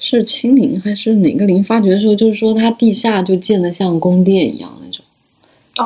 [0.00, 5.04] 是清陵还是哪个陵发掘的时候，就是说它地下就建的像宫殿一样那种，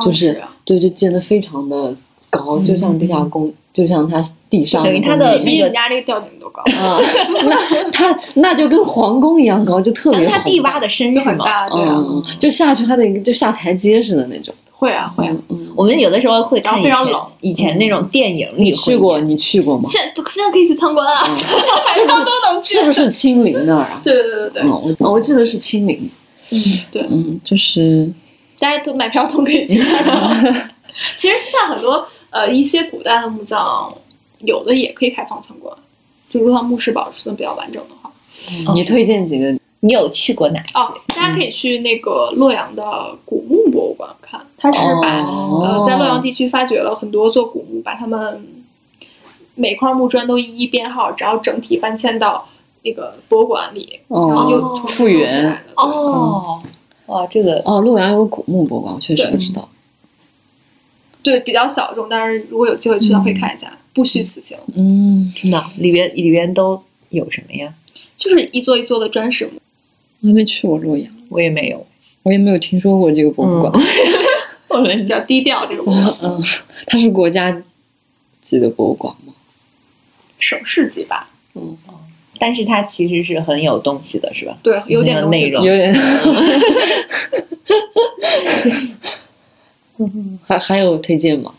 [0.03, 1.95] 就是对，就建的非常的
[2.29, 6.97] 高，就像地下宫，就像它地上等于它的比人家那个吊顶都高啊，
[7.45, 10.25] 那它那就跟皇宫一样高，就特别。
[10.25, 12.03] 它地挖的深就很大，对啊，
[12.39, 14.53] 就下去还得就下台阶似的那种。
[14.71, 15.35] 会啊会啊，
[15.75, 18.63] 我们有的时候会看非常冷以前那种电影里。
[18.63, 19.19] 你去过？
[19.19, 19.83] 你去过吗？
[19.85, 20.01] 现
[20.31, 21.25] 现在可以去参观啊，
[21.93, 22.75] 是不是都能去？
[22.75, 23.99] 是不是清陵那儿啊？
[24.01, 26.09] 对对对对对，我我记得是清陵。
[26.51, 26.57] 嗯，
[26.89, 28.09] 对，嗯，就是
[28.57, 29.77] 大家都买票都可以去。
[31.17, 33.93] 其实现在很多呃一些古代的墓葬，
[34.39, 35.75] 有的也可以开放参观，
[36.29, 38.11] 就如果它墓室保存的比较完整的话。
[38.73, 39.57] 你推荐几个？
[39.81, 40.77] 你有去过哪些？
[40.77, 48.45] 哦，大家可以去那个洛阳的古墓博物馆看，它是把呃在洛阳地区发掘了很多座古墓，把它们
[49.55, 52.45] 每块木砖都一一编号，然后整体搬迁到
[52.83, 55.57] 那个博物馆里，然后就复原。
[55.77, 56.61] 哦，
[57.05, 59.67] 哇，这个哦，洛阳有古墓博物馆，我确实不知道。
[61.21, 64.57] 对，比较小众，但是如果有机会去，可以看一下，不虚此行。
[64.75, 67.73] 嗯，真的，里边里边都有什么呀？
[68.15, 69.53] 就是一座一座的砖石墓。
[70.21, 71.85] 我还没去过洛阳，我也没有，
[72.23, 73.73] 我也没有听说过这个博物馆。
[74.69, 76.17] 我们比较低调这个博物馆。
[76.21, 76.43] 嗯，
[76.85, 77.61] 它是国家
[78.41, 79.33] 级的博物馆吗？
[80.37, 81.29] 省市级吧。
[81.55, 81.77] 嗯，
[82.37, 84.57] 但是它其实是很有东西的，是吧？
[84.63, 85.93] 对，有点内容有点。
[90.45, 91.53] 还还有推荐吗？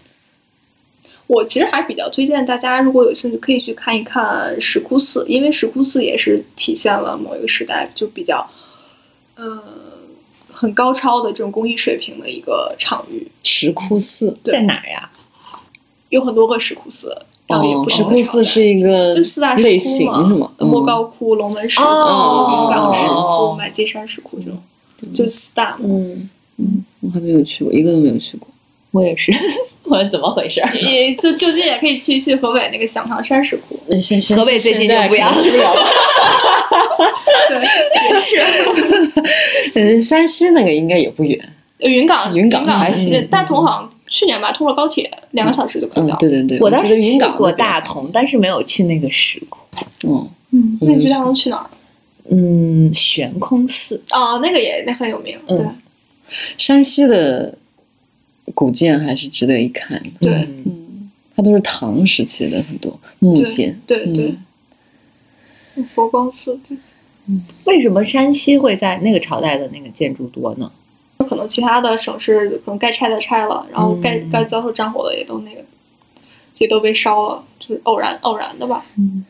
[1.26, 8.45] 我其实还比较推荐大家，如果有兴趣，可以去看一看石窟寺，因为石窟寺也是体现了某一个时代就比较，
[9.36, 9.62] 呃，
[10.51, 13.30] 很高超的这种工艺水平的一个场域。
[13.45, 15.09] 石窟寺对在哪儿呀？
[16.09, 17.16] 有很多个石窟寺，
[17.47, 20.51] 然后也哦，不石窟寺是一个就四大石窟类型嘛是吗？
[20.59, 24.61] 莫嗯高窟、龙门石窟、哦云冈石哦窟、买积山石窟这种，
[25.14, 25.84] 就四大嘛。
[25.84, 28.47] 嗯嗯，我还没有去过，一个都没有去过。
[28.93, 29.33] 我也是，
[29.85, 30.61] 我怎么回事？
[30.81, 35.87] 也就就近也可以去去河北那个响堂山石窟，那现现河北最近就不要去不了了。
[37.49, 37.61] 对，
[38.09, 38.41] 也是。
[39.75, 41.39] 嗯，山西那个应该也不远。
[41.79, 49.59] 呃云冈，云冈还行行大同好像去年吧通了高铁，两个小时就可以到。，嗯对对对，我当时记得云去过大同，但是没有去那个石窟。
[50.03, 51.71] 嗯，嗯，那你去大同去哪儿？
[52.31, 54.03] 嗯，悬空寺。
[54.11, 55.67] 哦，那个也那很有名，嗯对
[56.59, 57.57] 山西的
[58.55, 60.11] 古建还是值得一看的。
[60.20, 63.78] 对嗯嗯，它都是唐时期的很多木建。
[63.87, 64.35] 对对。
[65.95, 66.59] 佛光寺，
[67.26, 70.70] 嗯为什么山西会在那个朝代的那个建筑多呢？
[71.18, 75.62] 可能其他的省市可能该拆的拆了，然后该嗯该遭受战火的也都那个，
[76.59, 78.85] 也都被烧了，就是偶然偶然的吧。
[78.97, 79.24] 嗯。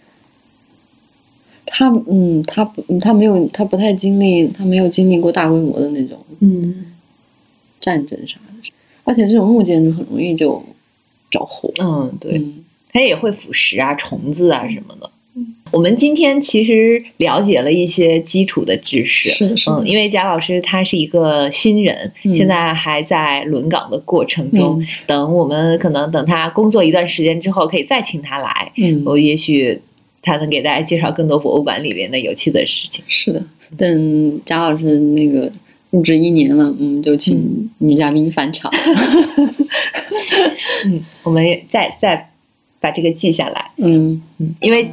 [1.66, 6.86] 他嗯，他不，嗯它没有，他不太经历，他没有经历过大规模的那种嗯
[7.80, 8.70] 战争啥的，
[9.04, 10.62] 而且这种木建筑很容易就
[11.30, 11.72] 着火。
[11.80, 15.10] 嗯，对，嗯它也会腐蚀啊、虫子啊什么的。
[15.36, 19.30] 嗯，我们今天其实了解了一些基础的知识。
[19.30, 24.80] 是的，是的嗯，因为贾老师他是一个新人，嗯现在还在轮岗的过程中。
[24.80, 29.80] 嗯等我们可能等他工作一段时间之后，可以再请他来，嗯，我也许
[30.20, 33.04] 他能给大家介绍更多博物馆里面的有趣的事情。
[33.06, 33.40] 是的。
[33.78, 35.50] 等贾老师那个
[35.90, 38.70] 入职一年了，嗯，就请女嘉宾返场。
[40.86, 42.30] 嗯，我们也再再
[42.80, 43.70] 把这个记下来。
[43.76, 44.92] 嗯嗯，因为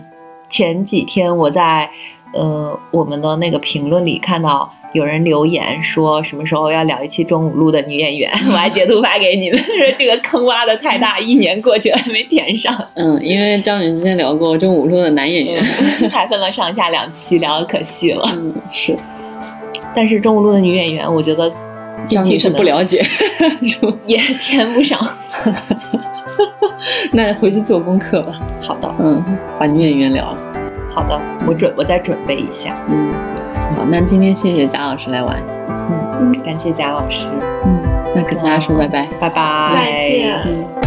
[0.50, 1.90] 前几天我在
[2.34, 15.62] 呃我们的那个评论里看到有人留言说什么时候要聊一期中午录的女演员， 我还截图发给你们，说这个坑挖的太大，一年过去了还没填上，嗯，因为张宇之前聊过中午录的男演员。
[16.10, 18.28] 还分了上下两期，聊的可细了。
[18.34, 18.96] 嗯，是
[19.98, 21.50] 但是中五路的女演员，我觉得
[22.06, 23.04] 近张女士不了解，
[24.06, 25.00] 也填不上。
[27.12, 28.34] 那回去做功课吧。
[28.62, 29.24] 好的，嗯，
[29.58, 30.38] 把女演员聊了。
[30.94, 32.78] 好的，我准我再准备一下。
[32.92, 33.10] 嗯，
[33.76, 35.42] 好，那今天谢谢贾老师来玩。
[35.90, 37.26] 嗯，感谢贾老师，
[37.66, 37.80] 嗯，
[38.16, 39.08] 那跟大家说拜拜。
[39.20, 40.87] 拜拜，再见嗯。